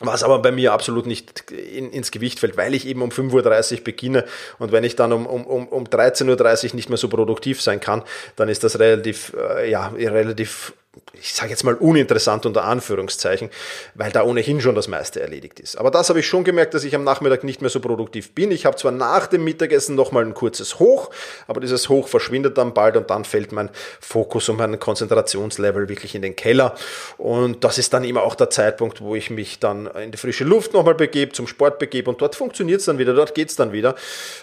Was 0.00 0.22
aber 0.22 0.38
bei 0.40 0.52
mir 0.52 0.72
absolut 0.72 1.06
nicht 1.06 1.50
in, 1.50 1.90
ins 1.90 2.12
Gewicht 2.12 2.38
fällt, 2.38 2.56
weil 2.56 2.74
ich 2.74 2.86
eben 2.86 3.02
um 3.02 3.10
5.30 3.10 3.78
Uhr 3.78 3.84
beginne 3.84 4.24
und 4.58 4.70
wenn 4.70 4.84
ich 4.84 4.94
dann 4.94 5.12
um, 5.12 5.26
um, 5.26 5.66
um 5.66 5.84
13.30 5.84 6.68
Uhr 6.68 6.74
nicht 6.76 6.88
mehr 6.88 6.98
so 6.98 7.08
produktiv 7.08 7.60
sein 7.60 7.80
kann, 7.80 8.04
dann 8.36 8.48
ist 8.48 8.62
das 8.62 8.78
relativ, 8.78 9.34
äh, 9.36 9.68
ja, 9.68 9.88
relativ 9.88 10.72
ich 11.12 11.34
sage 11.34 11.50
jetzt 11.50 11.64
mal 11.64 11.74
uninteressant 11.74 12.46
unter 12.46 12.64
Anführungszeichen, 12.64 13.50
weil 13.94 14.12
da 14.12 14.22
ohnehin 14.22 14.60
schon 14.60 14.74
das 14.74 14.88
meiste 14.88 15.20
erledigt 15.20 15.60
ist. 15.60 15.76
Aber 15.76 15.90
das 15.90 16.08
habe 16.08 16.20
ich 16.20 16.26
schon 16.26 16.44
gemerkt, 16.44 16.74
dass 16.74 16.84
ich 16.84 16.94
am 16.94 17.04
Nachmittag 17.04 17.44
nicht 17.44 17.60
mehr 17.60 17.70
so 17.70 17.80
produktiv 17.80 18.32
bin. 18.32 18.50
Ich 18.50 18.66
habe 18.66 18.76
zwar 18.76 18.92
nach 18.92 19.26
dem 19.26 19.44
Mittagessen 19.44 19.94
nochmal 19.94 20.24
ein 20.24 20.34
kurzes 20.34 20.78
Hoch, 20.78 21.10
aber 21.46 21.60
dieses 21.60 21.88
Hoch 21.88 22.08
verschwindet 22.08 22.58
dann 22.58 22.74
bald 22.74 22.96
und 22.96 23.10
dann 23.10 23.24
fällt 23.24 23.52
mein 23.52 23.70
Fokus 24.00 24.48
und 24.48 24.56
mein 24.56 24.78
Konzentrationslevel 24.78 25.88
wirklich 25.88 26.14
in 26.14 26.22
den 26.22 26.36
Keller. 26.36 26.74
Und 27.16 27.64
das 27.64 27.78
ist 27.78 27.92
dann 27.92 28.04
immer 28.04 28.22
auch 28.22 28.34
der 28.34 28.50
Zeitpunkt, 28.50 29.00
wo 29.00 29.14
ich 29.14 29.30
mich 29.30 29.58
dann 29.58 29.86
in 29.86 30.12
die 30.12 30.18
frische 30.18 30.44
Luft 30.44 30.72
nochmal 30.72 30.94
begebe, 30.94 31.32
zum 31.32 31.46
Sport 31.46 31.78
begebe 31.78 32.10
und 32.10 32.20
dort 32.20 32.34
funktioniert 32.34 32.80
es 32.80 32.86
dann 32.86 32.98
wieder, 32.98 33.14
dort 33.14 33.34
geht 33.34 33.50
es 33.50 33.56
dann 33.56 33.72
wieder. 33.72 33.94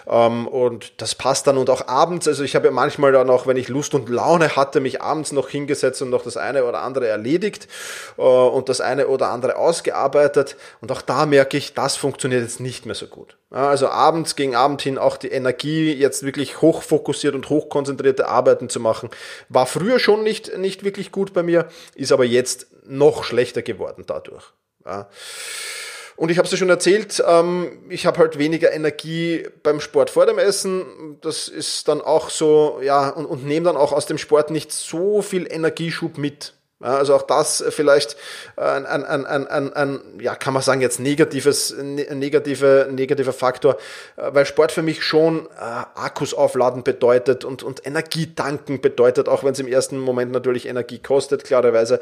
Ähm, 0.08 0.46
und 0.46 1.00
das 1.00 1.14
passt 1.14 1.46
dann 1.46 1.58
und 1.58 1.70
auch 1.70 1.88
abends, 1.88 2.28
also 2.28 2.42
ich 2.42 2.54
habe 2.54 2.66
ja 2.66 2.72
manchmal 2.72 3.12
dann 3.12 3.30
auch, 3.30 3.46
wenn 3.46 3.56
ich 3.56 3.68
Lust 3.68 3.94
und 3.94 4.08
Laune 4.08 4.56
hatte, 4.56 4.80
mich 4.80 5.02
abends 5.02 5.32
noch 5.32 5.48
hingesetzt 5.48 6.02
und 6.02 6.10
noch 6.10 6.22
das 6.22 6.36
eine 6.46 6.64
oder 6.64 6.80
andere 6.82 7.08
erledigt 7.08 7.68
äh, 8.16 8.22
und 8.22 8.68
das 8.68 8.80
eine 8.80 9.08
oder 9.08 9.28
andere 9.28 9.56
ausgearbeitet. 9.56 10.56
Und 10.80 10.90
auch 10.92 11.02
da 11.02 11.26
merke 11.26 11.56
ich, 11.56 11.74
das 11.74 11.96
funktioniert 11.96 12.42
jetzt 12.42 12.60
nicht 12.60 12.86
mehr 12.86 12.94
so 12.94 13.06
gut. 13.06 13.36
Also 13.50 13.88
abends 13.88 14.36
gegen 14.36 14.56
Abend 14.56 14.82
hin 14.82 14.98
auch 14.98 15.16
die 15.16 15.30
Energie, 15.30 15.92
jetzt 15.92 16.22
wirklich 16.22 16.60
hochfokussiert 16.60 17.34
und 17.34 17.48
hochkonzentrierte 17.48 18.28
Arbeiten 18.28 18.68
zu 18.68 18.80
machen, 18.80 19.10
war 19.48 19.66
früher 19.66 19.98
schon 19.98 20.22
nicht, 20.22 20.56
nicht 20.58 20.84
wirklich 20.84 21.12
gut 21.12 21.32
bei 21.32 21.42
mir, 21.42 21.68
ist 21.94 22.12
aber 22.12 22.24
jetzt 22.24 22.66
noch 22.84 23.24
schlechter 23.24 23.62
geworden 23.62 24.04
dadurch. 24.06 24.52
Ja. 24.84 25.08
Und 26.16 26.30
ich 26.30 26.38
habe 26.38 26.46
es 26.46 26.52
ja 26.52 26.56
schon 26.56 26.70
erzählt, 26.70 27.22
ähm, 27.26 27.78
ich 27.90 28.06
habe 28.06 28.18
halt 28.18 28.38
weniger 28.38 28.72
Energie 28.72 29.46
beim 29.62 29.80
Sport 29.80 30.08
vor 30.10 30.24
dem 30.24 30.38
Essen. 30.38 31.18
Das 31.20 31.48
ist 31.48 31.88
dann 31.88 32.00
auch 32.00 32.30
so, 32.30 32.80
ja, 32.82 33.10
und, 33.10 33.26
und 33.26 33.44
nehme 33.44 33.66
dann 33.66 33.76
auch 33.76 33.92
aus 33.92 34.06
dem 34.06 34.16
Sport 34.16 34.50
nicht 34.50 34.72
so 34.72 35.20
viel 35.20 35.46
Energieschub 35.50 36.16
mit. 36.16 36.55
Also 36.80 37.14
auch 37.14 37.22
das 37.22 37.64
vielleicht 37.70 38.16
ein, 38.56 38.84
ein, 38.84 39.04
ein, 39.04 39.24
ein, 39.24 39.46
ein, 39.46 39.72
ein 39.72 40.00
ja, 40.20 40.34
kann 40.34 40.52
man 40.52 40.62
sagen, 40.62 40.82
jetzt 40.82 41.00
negatives, 41.00 41.74
negative, 41.74 42.88
negativer 42.90 43.32
Faktor, 43.32 43.78
weil 44.16 44.44
Sport 44.44 44.72
für 44.72 44.82
mich 44.82 45.02
schon 45.02 45.46
äh, 45.46 45.60
Akkus 45.94 46.34
aufladen 46.34 46.82
bedeutet 46.82 47.46
und, 47.46 47.62
und 47.62 47.86
Energie 47.86 48.34
tanken 48.34 48.82
bedeutet, 48.82 49.26
auch 49.26 49.42
wenn 49.42 49.52
es 49.52 49.58
im 49.58 49.68
ersten 49.68 49.98
Moment 49.98 50.32
natürlich 50.32 50.66
Energie 50.66 50.98
kostet, 50.98 51.44
klarerweise. 51.44 51.98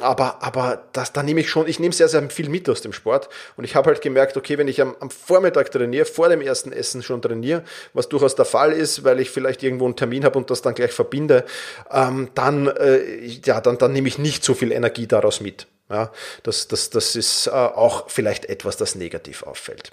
Aber, 0.00 0.42
aber 0.42 0.82
das, 0.92 1.12
da 1.12 1.24
nehme 1.24 1.40
ich 1.40 1.50
schon, 1.50 1.66
ich 1.66 1.80
nehme 1.80 1.92
sehr, 1.92 2.08
sehr 2.08 2.30
viel 2.30 2.48
mit 2.48 2.68
aus 2.68 2.82
dem 2.82 2.92
Sport. 2.92 3.28
Und 3.56 3.64
ich 3.64 3.74
habe 3.74 3.88
halt 3.88 4.00
gemerkt, 4.00 4.36
okay, 4.36 4.58
wenn 4.58 4.68
ich 4.68 4.80
am, 4.80 4.94
am 5.00 5.10
Vormittag 5.10 5.72
trainiere, 5.72 6.04
vor 6.04 6.28
dem 6.28 6.40
ersten 6.40 6.70
Essen 6.70 7.02
schon 7.02 7.20
trainiere, 7.20 7.64
was 7.94 8.08
durchaus 8.08 8.36
der 8.36 8.44
Fall 8.44 8.72
ist, 8.72 9.02
weil 9.02 9.18
ich 9.18 9.30
vielleicht 9.30 9.64
irgendwo 9.64 9.86
einen 9.86 9.96
Termin 9.96 10.24
habe 10.24 10.38
und 10.38 10.50
das 10.50 10.62
dann 10.62 10.74
gleich 10.74 10.92
verbinde, 10.92 11.44
ähm, 11.90 12.28
dann, 12.34 12.68
äh, 12.68 13.24
ja, 13.44 13.60
dann, 13.60 13.76
dann 13.78 13.92
nehme 13.92 14.03
nehme 14.04 14.08
ich 14.08 14.18
nicht 14.18 14.44
so 14.44 14.52
viel 14.52 14.70
Energie 14.70 15.06
daraus 15.06 15.40
mit. 15.40 15.66
Ja, 15.88 16.12
das, 16.42 16.68
das, 16.68 16.90
das 16.90 17.16
ist 17.16 17.46
äh, 17.46 17.50
auch 17.50 18.10
vielleicht 18.10 18.46
etwas, 18.46 18.76
das 18.76 18.94
negativ 18.94 19.42
auffällt. 19.42 19.92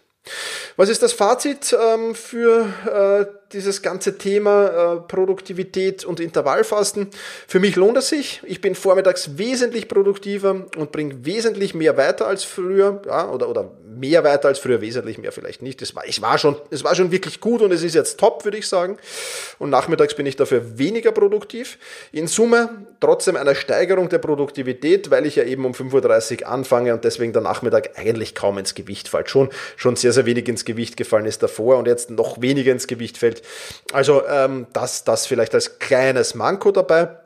Was 0.76 0.90
ist 0.90 1.02
das 1.02 1.14
Fazit 1.14 1.74
ähm, 1.74 2.14
für 2.14 2.68
äh, 2.86 3.26
dieses 3.54 3.82
ganze 3.82 4.18
Thema 4.18 4.68
äh, 4.68 5.00
Produktivität 5.08 6.06
und 6.06 6.20
Intervallfasten? 6.20 7.10
Für 7.48 7.60
mich 7.60 7.76
lohnt 7.76 7.98
es 7.98 8.10
sich. 8.10 8.42
Ich 8.46 8.62
bin 8.62 8.76
vormittags 8.76 9.38
wesentlich 9.38 9.88
produktiver 9.88 10.66
und 10.76 10.92
bringe 10.92 11.26
wesentlich 11.26 11.74
mehr 11.74 11.98
weiter 11.98 12.28
als 12.28 12.44
früher, 12.44 13.02
ja, 13.06 13.30
oder, 13.30 13.50
oder 13.50 13.72
mehr 14.02 14.24
weiter 14.24 14.50
als 14.50 14.60
früher, 14.60 14.82
wesentlich 14.82 15.18
mehr 15.20 15.32
vielleicht 15.32 15.62
nicht. 15.62 15.82
Es 15.82 15.96
war, 15.96 16.06
ich 16.06 16.22
war 16.22 16.38
schon, 16.38 16.58
es 16.72 16.84
war 16.84 16.96
schon 16.96 17.12
wirklich 17.12 17.40
gut 17.40 17.62
und 17.62 17.72
es 17.72 17.84
ist 17.84 17.96
jetzt 17.96 18.20
top, 18.20 18.44
würde 18.44 18.58
ich 18.58 18.68
sagen. 18.68 18.98
Und 19.60 19.70
nachmittags 19.70 20.16
bin 20.16 20.26
ich 20.26 20.36
dafür 20.36 20.78
weniger 20.78 21.12
produktiv. 21.12 21.78
In 22.12 22.28
Summe 22.28 22.70
trotzdem 23.00 23.38
eine 23.38 23.56
Steigerung 23.56 24.10
der 24.10 24.18
Produktivität, 24.18 25.12
weil 25.12 25.26
ich 25.26 25.36
ja 25.36 25.44
eben 25.44 25.64
um 25.64 25.74
5.30 25.74 26.42
Uhr 26.42 26.48
anfange 26.50 26.94
und 26.94 27.04
deswegen 27.04 27.32
der 27.32 27.44
Nachmittag 27.44 27.98
eigentlich 27.98 28.36
kaum 28.36 28.58
ins 28.58 28.76
Gewicht 28.76 29.08
fällt. 29.08 29.30
Schon, 29.30 29.50
schon 29.78 29.96
sehr, 29.96 30.12
sehr 30.12 30.26
wenig 30.26 30.48
ins 30.50 30.66
Gewicht 30.66 30.98
gefallen 30.98 31.26
ist 31.26 31.44
davor 31.44 31.78
und 31.78 31.88
jetzt 31.88 32.10
noch 32.10 32.42
weniger 32.42 32.72
ins 32.72 32.88
Gewicht 32.88 33.20
fällt. 33.20 33.44
Also 33.94 34.26
ähm, 34.28 34.66
das, 34.74 35.04
das 35.04 35.28
vielleicht 35.28 35.54
als 35.54 35.80
kleines 35.80 36.34
Manko 36.34 36.72
dabei. 36.72 37.21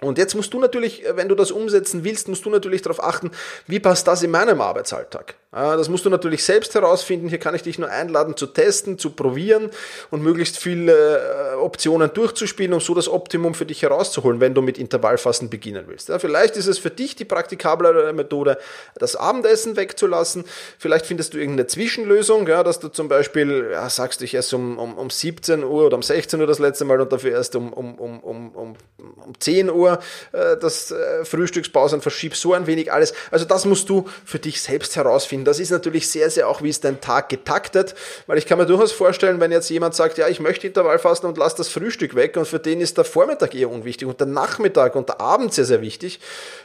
Und 0.00 0.16
jetzt 0.16 0.36
musst 0.36 0.54
du 0.54 0.60
natürlich, 0.60 1.02
wenn 1.14 1.28
du 1.28 1.34
das 1.34 1.50
umsetzen 1.50 2.04
willst, 2.04 2.28
musst 2.28 2.44
du 2.44 2.50
natürlich 2.50 2.82
darauf 2.82 3.02
achten, 3.02 3.32
wie 3.66 3.80
passt 3.80 4.06
das 4.06 4.22
in 4.22 4.30
meinem 4.30 4.60
Arbeitsalltag. 4.60 5.34
Das 5.50 5.88
musst 5.88 6.04
du 6.04 6.10
natürlich 6.10 6.44
selbst 6.44 6.74
herausfinden. 6.74 7.28
Hier 7.28 7.38
kann 7.38 7.54
ich 7.54 7.62
dich 7.62 7.78
nur 7.80 7.88
einladen 7.88 8.36
zu 8.36 8.46
testen, 8.46 8.98
zu 8.98 9.10
probieren 9.10 9.70
und 10.10 10.22
möglichst 10.22 10.56
viele 10.56 11.18
äh, 11.18 11.54
Optionen 11.62 12.12
durchzuspielen, 12.12 12.72
um 12.72 12.80
so 12.80 12.94
das 12.94 13.08
Optimum 13.08 13.54
für 13.54 13.64
dich 13.64 13.82
herauszuholen, 13.82 14.40
wenn 14.40 14.54
du 14.54 14.62
mit 14.62 14.76
Intervallfasten 14.76 15.48
beginnen 15.48 15.84
willst. 15.86 16.08
Ja, 16.08 16.18
vielleicht 16.18 16.56
ist 16.56 16.66
es 16.66 16.78
für 16.78 16.90
dich 16.90 17.16
die 17.16 17.24
praktikablere 17.24 18.12
Methode, 18.12 18.58
das 18.96 19.16
Abendessen 19.16 19.76
wegzulassen. 19.76 20.44
Vielleicht 20.78 21.06
findest 21.06 21.34
du 21.34 21.38
irgendeine 21.38 21.68
Zwischenlösung, 21.68 22.46
ja, 22.46 22.62
dass 22.62 22.80
du 22.80 22.88
zum 22.88 23.08
Beispiel 23.08 23.70
ja, 23.72 23.88
sagst, 23.88 24.20
ich 24.22 24.34
esse 24.34 24.56
um, 24.56 24.78
um, 24.78 24.98
um 24.98 25.10
17 25.10 25.64
Uhr 25.64 25.86
oder 25.86 25.96
um 25.96 26.02
16 26.02 26.40
Uhr 26.40 26.46
das 26.46 26.58
letzte 26.58 26.84
Mal 26.84 27.00
und 27.00 27.12
dafür 27.12 27.30
erst 27.30 27.54
um, 27.56 27.72
um, 27.72 27.94
um, 27.94 28.20
um, 28.20 28.50
um, 28.50 28.76
um 28.96 29.40
10 29.40 29.70
Uhr 29.70 29.98
äh, 30.32 30.56
das 30.56 30.90
äh, 30.90 31.24
Frühstückspause 31.24 31.96
und 31.96 32.02
verschiebst 32.02 32.40
so 32.40 32.52
ein 32.52 32.66
wenig 32.66 32.92
alles. 32.92 33.14
Also 33.30 33.44
das 33.44 33.64
musst 33.64 33.88
du 33.88 34.04
für 34.24 34.38
dich 34.38 34.60
selbst 34.60 34.96
herausfinden 34.96 35.38
finden. 35.38 35.44
Das 35.44 35.60
ist 35.60 35.70
natürlich 35.70 36.10
sehr, 36.10 36.30
sehr 36.30 36.48
auch, 36.48 36.62
wie 36.62 36.68
ist 36.68 36.84
dein 36.84 37.00
Tag 37.00 37.28
getaktet, 37.28 37.94
weil 38.26 38.38
ich 38.38 38.46
kann 38.46 38.58
mir 38.58 38.66
durchaus 38.66 38.92
vorstellen, 38.92 39.40
wenn 39.40 39.52
jetzt 39.52 39.68
jemand 39.70 39.94
sagt, 39.94 40.18
ja, 40.18 40.28
ich 40.28 40.40
möchte 40.40 40.66
Intervallfasten 40.66 41.28
und 41.28 41.38
lass 41.38 41.47
das 41.54 41.68
Frühstück 41.68 42.14
weg 42.14 42.36
und 42.36 42.46
für 42.46 42.58
den 42.58 42.80
ist 42.80 42.96
der 42.96 43.04
Vormittag 43.04 43.54
eher 43.54 43.70
unwichtig 43.70 44.08
und 44.08 44.20
der 44.20 44.26
Nachmittag 44.26 44.96
und 44.96 45.08
der 45.08 45.20
Abend 45.20 45.52
sehr, 45.52 45.64
sehr 45.64 45.80
wichtig, 45.80 46.20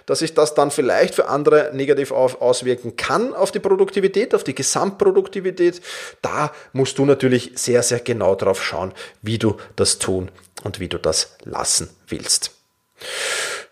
dass 0.06 0.20
sich 0.20 0.34
das 0.34 0.54
dann 0.54 0.72
vielleicht 0.72 1.16
für 1.16 1.28
andere 1.28 1.72
negativ 1.74 2.12
auswirken 2.12 2.96
kann 2.96 3.34
auf 3.34 3.52
die 3.52 3.60
Produktivität, 3.60 4.34
auf 4.36 4.44
die 4.44 4.56
Gesamtproduktivität. 4.56 5.82
Da 6.22 6.52
musst 6.72 6.98
du 6.98 7.06
natürlich 7.06 7.52
sehr, 7.56 7.84
sehr 7.84 8.00
genau 8.00 8.36
drauf 8.36 8.64
schauen, 8.64 8.94
wie 9.22 9.38
du 9.38 9.58
das 9.76 10.00
tun 10.00 10.32
und 10.64 10.80
wie 10.80 10.88
du 10.88 10.98
das 10.98 11.38
lassen 11.44 11.90
willst. 12.08 12.52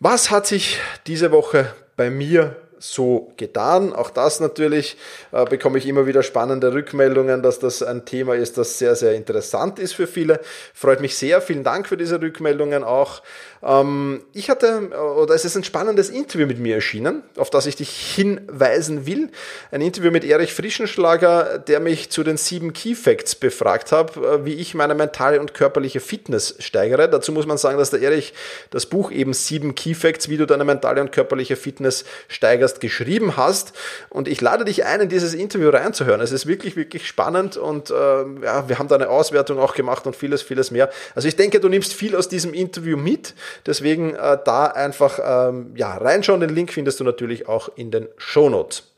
Was 0.01 0.31
hat 0.31 0.47
sich 0.47 0.79
diese 1.07 1.33
Woche 1.33 1.75
bei 1.97 2.11
mir 2.11 2.57
so 2.79 3.33
getan. 3.37 3.93
Auch 3.93 4.11
das 4.11 4.41
natürlich 4.41 4.97
äh, 5.33 5.45
bekomme 5.45 5.79
ich 5.79 5.87
immer 5.87 6.07
wieder 6.07 6.23
spannende 6.23 6.73
Rückmeldungen, 6.73 7.43
dass 7.43 7.59
das 7.59 7.83
ein 7.83 8.05
Thema 8.05 8.35
ist, 8.35 8.59
das 8.59 8.79
sehr, 8.79 8.95
sehr 8.97 9.15
interessant 9.15 9.79
ist 9.79 9.95
für 9.95 10.07
viele. 10.07 10.41
Freut 10.75 11.01
mich 11.01 11.17
sehr. 11.17 11.41
Vielen 11.41 11.65
Dank 11.65 11.89
für 11.89 11.97
diese 11.97 12.21
Rückmeldungen 12.21 12.85
auch. 12.85 13.23
Ähm, 13.67 14.23
ich 14.33 14.49
hatte, 14.49 14.91
oder 15.17 15.35
es 15.35 15.45
ist 15.45 15.57
ein 15.57 15.65
spannendes 15.65 16.09
Interview 16.09 16.47
mit 16.47 16.59
mir 16.59 16.77
erschienen, 16.77 17.23
auf 17.37 17.51
das 17.51 17.67
ich 17.67 17.77
dich 17.77 17.91
hinweisen 17.91 19.07
will. 19.07 19.31
Ein 19.73 19.81
Interview 19.81 20.11
mit 20.11 20.25
Erich 20.25 20.55
Frischenschlager, 20.55 21.59
der 21.59 21.81
mich 21.81 22.11
zu 22.11 22.23
den 22.23 22.37
sieben 22.37 22.73
Key 22.73 22.95
Facts 22.95 23.35
befragt 23.35 23.91
hat, 23.91 24.17
äh, 24.17 24.45
wie 24.45 24.55
ich 24.55 24.75
meine 24.75 24.95
mentale 24.95 25.41
und 25.41 25.53
körperliche 25.53 26.01
Fitness 26.01 26.55
steigere. 26.61 27.09
Dazu 27.09 27.33
muss 27.33 27.47
man 27.47 27.59
sagen, 27.59 27.79
dass 27.79 27.91
der 27.91 28.01
Erich 28.01 28.35
das 28.71 28.87
Buch 28.87 29.11
eben 29.11 29.33
sieben 29.33 29.75
Key 29.75 29.95
Facts, 29.95 30.29
wie 30.29 30.37
du 30.37 30.47
deine 30.47 30.65
mentale 30.65 31.01
und 31.01 31.11
körperliche 31.11 31.57
Fitness 31.57 32.05
steigerst, 32.29 32.81
geschrieben 32.81 33.37
hast. 33.37 33.73
Und 34.11 34.29
ich 34.29 34.41
lade 34.41 34.65
dich 34.65 34.85
ein, 34.85 35.01
in 35.01 35.09
dieses 35.09 35.35
Interview 35.35 35.71
reinzuhören. 35.71 36.21
Es 36.21 36.31
ist 36.31 36.47
wirklich, 36.47 36.77
wirklich 36.77 37.09
spannend 37.09 37.57
und 37.57 37.91
äh, 37.91 37.95
ja, 37.95 38.69
wir 38.69 38.79
haben 38.79 38.89
da 38.89 38.95
eine 38.95 39.09
Auswertung 39.09 39.59
auch 39.59 39.75
gemacht 39.75 40.07
und 40.07 40.15
vieles, 40.15 40.43
vieles 40.43 40.71
mehr. 40.71 40.91
Also 41.15 41.27
ich 41.27 41.35
denke, 41.35 41.59
du 41.59 41.69
nimmst 41.69 41.95
viel 41.95 42.15
aus 42.15 42.29
diesem 42.29 42.55
Interview 42.55 42.97
mit. 42.97 43.35
Deswegen 43.65 44.15
äh, 44.15 44.39
da 44.45 44.67
einfach 44.67 45.19
ähm, 45.23 45.73
ja, 45.77 45.97
reinschauen. 45.97 46.41
Den 46.41 46.51
Link 46.51 46.73
findest 46.73 47.01
du 47.01 47.05
natürlich 47.05 47.49
auch 47.49 47.71
in 47.77 47.91
den 47.91 48.09
Shownotes. 48.17 48.93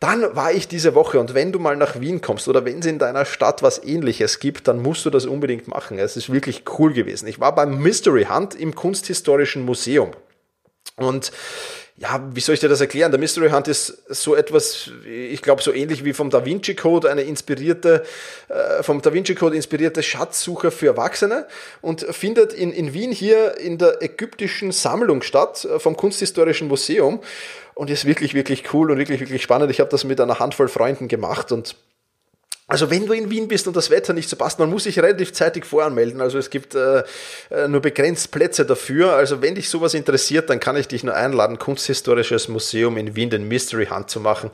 Dann 0.00 0.36
war 0.36 0.52
ich 0.52 0.68
diese 0.68 0.94
Woche 0.94 1.18
und 1.18 1.34
wenn 1.34 1.50
du 1.50 1.58
mal 1.58 1.76
nach 1.76 2.00
Wien 2.00 2.20
kommst 2.20 2.46
oder 2.46 2.64
wenn 2.64 2.78
es 2.78 2.86
in 2.86 3.00
deiner 3.00 3.24
Stadt 3.24 3.62
was 3.62 3.82
ähnliches 3.82 4.38
gibt, 4.38 4.68
dann 4.68 4.80
musst 4.80 5.04
du 5.04 5.10
das 5.10 5.26
unbedingt 5.26 5.66
machen. 5.66 5.98
Es 5.98 6.16
ist 6.16 6.32
wirklich 6.32 6.62
cool 6.78 6.92
gewesen. 6.92 7.26
Ich 7.26 7.40
war 7.40 7.54
beim 7.54 7.78
Mystery 7.78 8.26
Hunt 8.26 8.54
im 8.54 8.74
Kunsthistorischen 8.74 9.64
Museum. 9.64 10.12
Und 10.96 11.32
ja, 12.00 12.24
wie 12.32 12.40
soll 12.40 12.54
ich 12.54 12.60
dir 12.60 12.68
das 12.68 12.80
erklären? 12.80 13.10
Der 13.10 13.18
Mystery 13.18 13.50
Hunt 13.50 13.66
ist 13.66 14.02
so 14.08 14.36
etwas, 14.36 14.90
ich 15.04 15.42
glaube, 15.42 15.62
so 15.62 15.72
ähnlich 15.72 16.04
wie 16.04 16.12
vom 16.12 16.30
Da 16.30 16.44
Vinci 16.44 16.76
Code, 16.76 17.10
eine 17.10 17.22
inspirierte, 17.22 18.04
äh, 18.48 18.82
vom 18.84 19.02
Da 19.02 19.12
Vinci 19.12 19.34
Code 19.34 19.56
inspirierte 19.56 20.02
Schatzsucher 20.02 20.70
für 20.70 20.86
Erwachsene 20.86 21.46
und 21.80 22.02
findet 22.02 22.52
in, 22.52 22.72
in 22.72 22.94
Wien 22.94 23.10
hier 23.10 23.58
in 23.58 23.78
der 23.78 24.00
ägyptischen 24.00 24.70
Sammlung 24.70 25.22
statt, 25.22 25.64
äh, 25.64 25.80
vom 25.80 25.96
Kunsthistorischen 25.96 26.68
Museum 26.68 27.20
und 27.74 27.90
ist 27.90 28.04
wirklich, 28.04 28.32
wirklich 28.34 28.72
cool 28.72 28.92
und 28.92 28.98
wirklich, 28.98 29.18
wirklich 29.18 29.42
spannend. 29.42 29.70
Ich 29.72 29.80
habe 29.80 29.90
das 29.90 30.04
mit 30.04 30.20
einer 30.20 30.38
Handvoll 30.38 30.68
Freunden 30.68 31.08
gemacht 31.08 31.50
und 31.50 31.74
Also 32.70 32.90
wenn 32.90 33.06
du 33.06 33.14
in 33.14 33.30
Wien 33.30 33.48
bist 33.48 33.66
und 33.66 33.74
das 33.74 33.88
Wetter 33.88 34.12
nicht 34.12 34.28
so 34.28 34.36
passt, 34.36 34.58
man 34.58 34.68
muss 34.68 34.84
sich 34.84 34.98
relativ 34.98 35.32
zeitig 35.32 35.64
voranmelden. 35.64 36.20
Also 36.20 36.36
es 36.36 36.50
gibt 36.50 36.74
äh, 36.74 37.02
äh, 37.50 37.66
nur 37.66 37.80
begrenzt 37.80 38.30
Plätze 38.30 38.66
dafür. 38.66 39.14
Also 39.14 39.40
wenn 39.40 39.54
dich 39.54 39.70
sowas 39.70 39.94
interessiert, 39.94 40.50
dann 40.50 40.60
kann 40.60 40.76
ich 40.76 40.86
dich 40.86 41.02
nur 41.02 41.14
einladen, 41.14 41.58
Kunsthistorisches 41.58 42.48
Museum 42.48 42.98
in 42.98 43.16
Wien 43.16 43.30
den 43.30 43.48
Mystery 43.48 43.86
Hunt 43.86 44.10
zu 44.10 44.20
machen. 44.20 44.50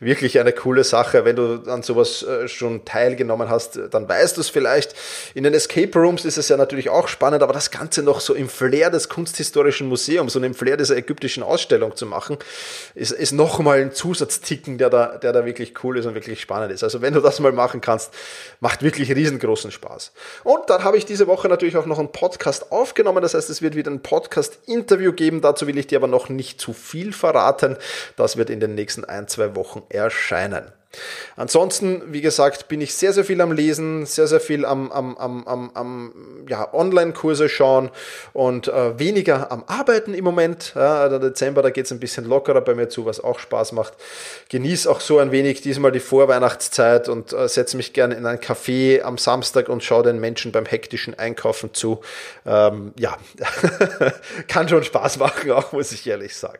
Wirklich 0.00 0.40
eine 0.40 0.52
coole 0.52 0.82
Sache. 0.82 1.26
Wenn 1.26 1.36
du 1.36 1.62
an 1.66 1.82
sowas 1.82 2.22
äh, 2.22 2.48
schon 2.48 2.86
teilgenommen 2.86 3.50
hast, 3.50 3.78
dann 3.90 4.08
weißt 4.08 4.38
du 4.38 4.40
es 4.40 4.48
vielleicht. 4.48 4.94
In 5.34 5.44
den 5.44 5.52
Escape 5.52 5.90
Rooms 5.98 6.24
ist 6.24 6.38
es 6.38 6.48
ja 6.48 6.56
natürlich 6.56 6.88
auch 6.88 7.06
spannend, 7.06 7.42
aber 7.42 7.52
das 7.52 7.70
Ganze 7.70 8.02
noch 8.02 8.20
so 8.20 8.32
im 8.32 8.48
Flair 8.48 8.88
des 8.88 9.10
Kunsthistorischen 9.10 9.88
Museums 9.88 10.34
und 10.34 10.42
im 10.42 10.54
Flair 10.54 10.78
dieser 10.78 10.96
ägyptischen 10.96 11.42
Ausstellung 11.42 11.94
zu 11.96 12.06
machen, 12.06 12.38
ist, 12.94 13.12
ist 13.12 13.32
nochmal 13.32 13.82
ein 13.82 13.92
Zusatzticken, 13.92 14.78
der 14.78 14.88
da, 14.88 15.18
der 15.18 15.34
da 15.34 15.44
wirklich 15.44 15.74
cool 15.84 15.98
ist 15.98 16.06
und 16.06 16.14
wirklich 16.14 16.40
spannend 16.40 16.72
ist. 16.72 16.82
Also 16.82 17.02
wenn 17.02 17.12
du 17.12 17.20
das 17.20 17.40
mal 17.40 17.57
machen 17.58 17.82
kannst. 17.82 18.14
Macht 18.60 18.82
wirklich 18.82 19.14
riesengroßen 19.14 19.70
Spaß. 19.70 20.12
Und 20.44 20.70
dann 20.70 20.84
habe 20.84 20.96
ich 20.96 21.04
diese 21.04 21.26
Woche 21.26 21.48
natürlich 21.48 21.76
auch 21.76 21.84
noch 21.84 21.98
einen 21.98 22.12
Podcast 22.12 22.72
aufgenommen. 22.72 23.20
Das 23.20 23.34
heißt, 23.34 23.50
es 23.50 23.60
wird 23.60 23.76
wieder 23.76 23.90
ein 23.90 24.02
Podcast-Interview 24.02 25.12
geben. 25.12 25.42
Dazu 25.42 25.66
will 25.66 25.76
ich 25.76 25.86
dir 25.86 25.98
aber 25.98 26.08
noch 26.08 26.30
nicht 26.30 26.60
zu 26.60 26.72
viel 26.72 27.12
verraten. 27.12 27.76
Das 28.16 28.38
wird 28.38 28.48
in 28.48 28.60
den 28.60 28.74
nächsten 28.74 29.04
ein, 29.04 29.28
zwei 29.28 29.54
Wochen 29.54 29.82
erscheinen. 29.90 30.77
Ansonsten, 31.36 32.02
wie 32.12 32.22
gesagt, 32.22 32.68
bin 32.68 32.80
ich 32.80 32.94
sehr, 32.94 33.12
sehr 33.12 33.24
viel 33.24 33.40
am 33.40 33.52
Lesen, 33.52 34.06
sehr, 34.06 34.26
sehr 34.26 34.40
viel 34.40 34.64
am, 34.64 34.90
am, 34.90 35.16
am, 35.18 35.46
am, 35.46 35.70
am 35.74 36.46
ja, 36.48 36.72
Online-Kurse 36.72 37.48
schauen 37.48 37.90
und 38.32 38.68
äh, 38.68 38.98
weniger 38.98 39.52
am 39.52 39.64
Arbeiten 39.66 40.14
im 40.14 40.24
Moment. 40.24 40.72
Ja, 40.74 41.08
der 41.08 41.18
Dezember, 41.18 41.62
da 41.62 41.70
geht 41.70 41.84
es 41.84 41.92
ein 41.92 42.00
bisschen 42.00 42.24
lockerer 42.24 42.62
bei 42.62 42.74
mir 42.74 42.88
zu, 42.88 43.04
was 43.04 43.22
auch 43.22 43.38
Spaß 43.38 43.72
macht. 43.72 43.92
Genieße 44.48 44.90
auch 44.90 45.00
so 45.00 45.18
ein 45.18 45.30
wenig 45.30 45.60
diesmal 45.60 45.92
die 45.92 46.00
Vorweihnachtszeit 46.00 47.08
und 47.08 47.32
äh, 47.32 47.48
setze 47.48 47.76
mich 47.76 47.92
gerne 47.92 48.14
in 48.14 48.26
ein 48.26 48.38
Café 48.38 49.02
am 49.02 49.18
Samstag 49.18 49.68
und 49.68 49.84
schaue 49.84 50.04
den 50.04 50.18
Menschen 50.18 50.52
beim 50.52 50.64
hektischen 50.64 51.18
Einkaufen 51.18 51.74
zu. 51.74 52.00
Ähm, 52.46 52.92
ja, 52.98 53.16
kann 54.48 54.68
schon 54.68 54.82
Spaß 54.82 55.18
machen, 55.18 55.52
auch 55.52 55.72
muss 55.72 55.92
ich 55.92 56.06
ehrlich 56.06 56.34
sagen. 56.34 56.58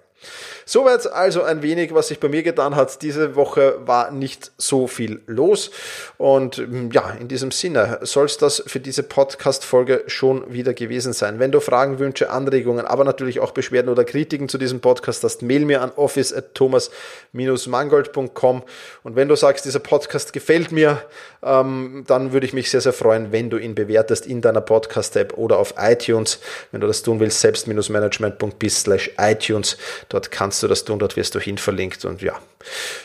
Soweit 0.65 1.07
also 1.11 1.45
ein 1.45 1.63
wenig, 1.63 1.95
was 1.95 2.09
sich 2.09 2.19
bei 2.21 2.29
mir 2.29 2.43
getan 2.43 2.77
hat. 2.77 3.01
Diese 3.01 3.37
Woche 3.37 3.79
war 3.87 4.11
nicht 4.11 4.53
so 4.59 4.87
viel 4.87 5.23
los. 5.27 5.71
Und 6.19 6.59
mm, 6.59 6.91
ja, 6.93 7.09
in 7.19 7.29
diesem 7.29 7.53
Sinne 7.53 8.01
soll 8.03 8.27
es 8.27 8.37
das 8.37 8.63
für 8.67 8.79
diese 8.79 9.03
Podcast-Folge 9.03 10.05
schon 10.09 10.53
wieder 10.53 10.75
gewesen 10.75 11.15
sein. 11.15 11.39
Wenn 11.39 11.53
du 11.53 11.61
Fragen, 11.61 11.99
Wünsche, 11.99 12.29
Anregungen, 12.31 12.85
aber 12.85 13.05
natürlich 13.05 13.41
auch 13.41 13.53
Beschwerden 13.53 13.91
oder 13.91 14.05
Kritiken 14.05 14.51
zu 14.51 14.59
diesem 14.59 14.81
Podcast 14.81 15.25
hast, 15.25 15.41
mail 15.41 15.65
mir 15.65 15.81
an 15.81 15.91
office.thomas-mangold.com. 15.93 18.63
Und 19.05 19.17
wenn 19.17 19.29
du 19.29 19.37
sagst, 19.37 19.65
dieser 19.65 19.79
Podcast 19.79 20.35
gefällt 20.35 20.71
mir, 20.71 21.03
ähm, 21.43 22.05
dann 22.07 22.33
würde 22.33 22.45
ich 22.45 22.53
mich 22.53 22.71
sehr, 22.71 22.81
sehr 22.81 22.93
freuen, 22.93 23.33
wenn 23.33 23.49
du 23.49 23.57
ihn 23.57 23.75
bewertest 23.75 24.27
in 24.27 24.43
deiner 24.43 24.61
Podcast-App 24.61 25.39
oder 25.39 25.59
auf 25.59 25.73
iTunes. 25.79 26.41
Wenn 26.73 26.83
du 26.83 26.87
das 26.87 27.03
tun 27.03 27.21
willst, 27.21 27.41
selbst-management.bis 27.41 28.83
slash 28.83 29.11
iTunes. 29.19 29.79
Dort 30.09 30.31
kannst 30.31 30.63
du 30.63 30.69
das 30.69 30.85
tun, 30.85 30.99
dort 30.99 31.17
wirst 31.17 31.35
du 31.35 31.41
hin 31.41 31.59
verlinkt. 31.59 32.05
Und 32.05 32.23
ja, 32.23 32.39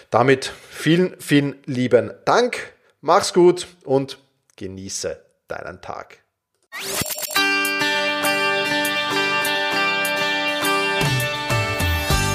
damit 0.10 0.54
vielen, 0.70 1.20
vielen 1.20 1.56
lieben 1.66 2.12
Dank. 2.26 2.74
Mach's 3.02 3.34
gut 3.34 3.68
und 3.84 4.18
genieße 4.56 5.20
deinen 5.48 5.82
Tag. 5.82 6.20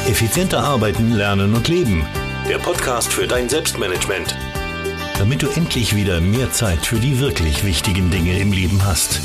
Effizienter 0.06 0.60
arbeiten, 0.60 1.12
lernen 1.12 1.54
und 1.54 1.68
leben. 1.68 2.06
Der 2.48 2.58
Podcast 2.58 3.12
für 3.12 3.26
dein 3.26 3.48
Selbstmanagement. 3.48 4.34
Damit 5.18 5.42
du 5.42 5.48
endlich 5.48 5.94
wieder 5.94 6.20
mehr 6.20 6.50
Zeit 6.50 6.86
für 6.86 6.96
die 6.96 7.20
wirklich 7.20 7.64
wichtigen 7.64 8.10
Dinge 8.10 8.38
im 8.38 8.52
Leben 8.52 8.84
hast. 8.86 9.20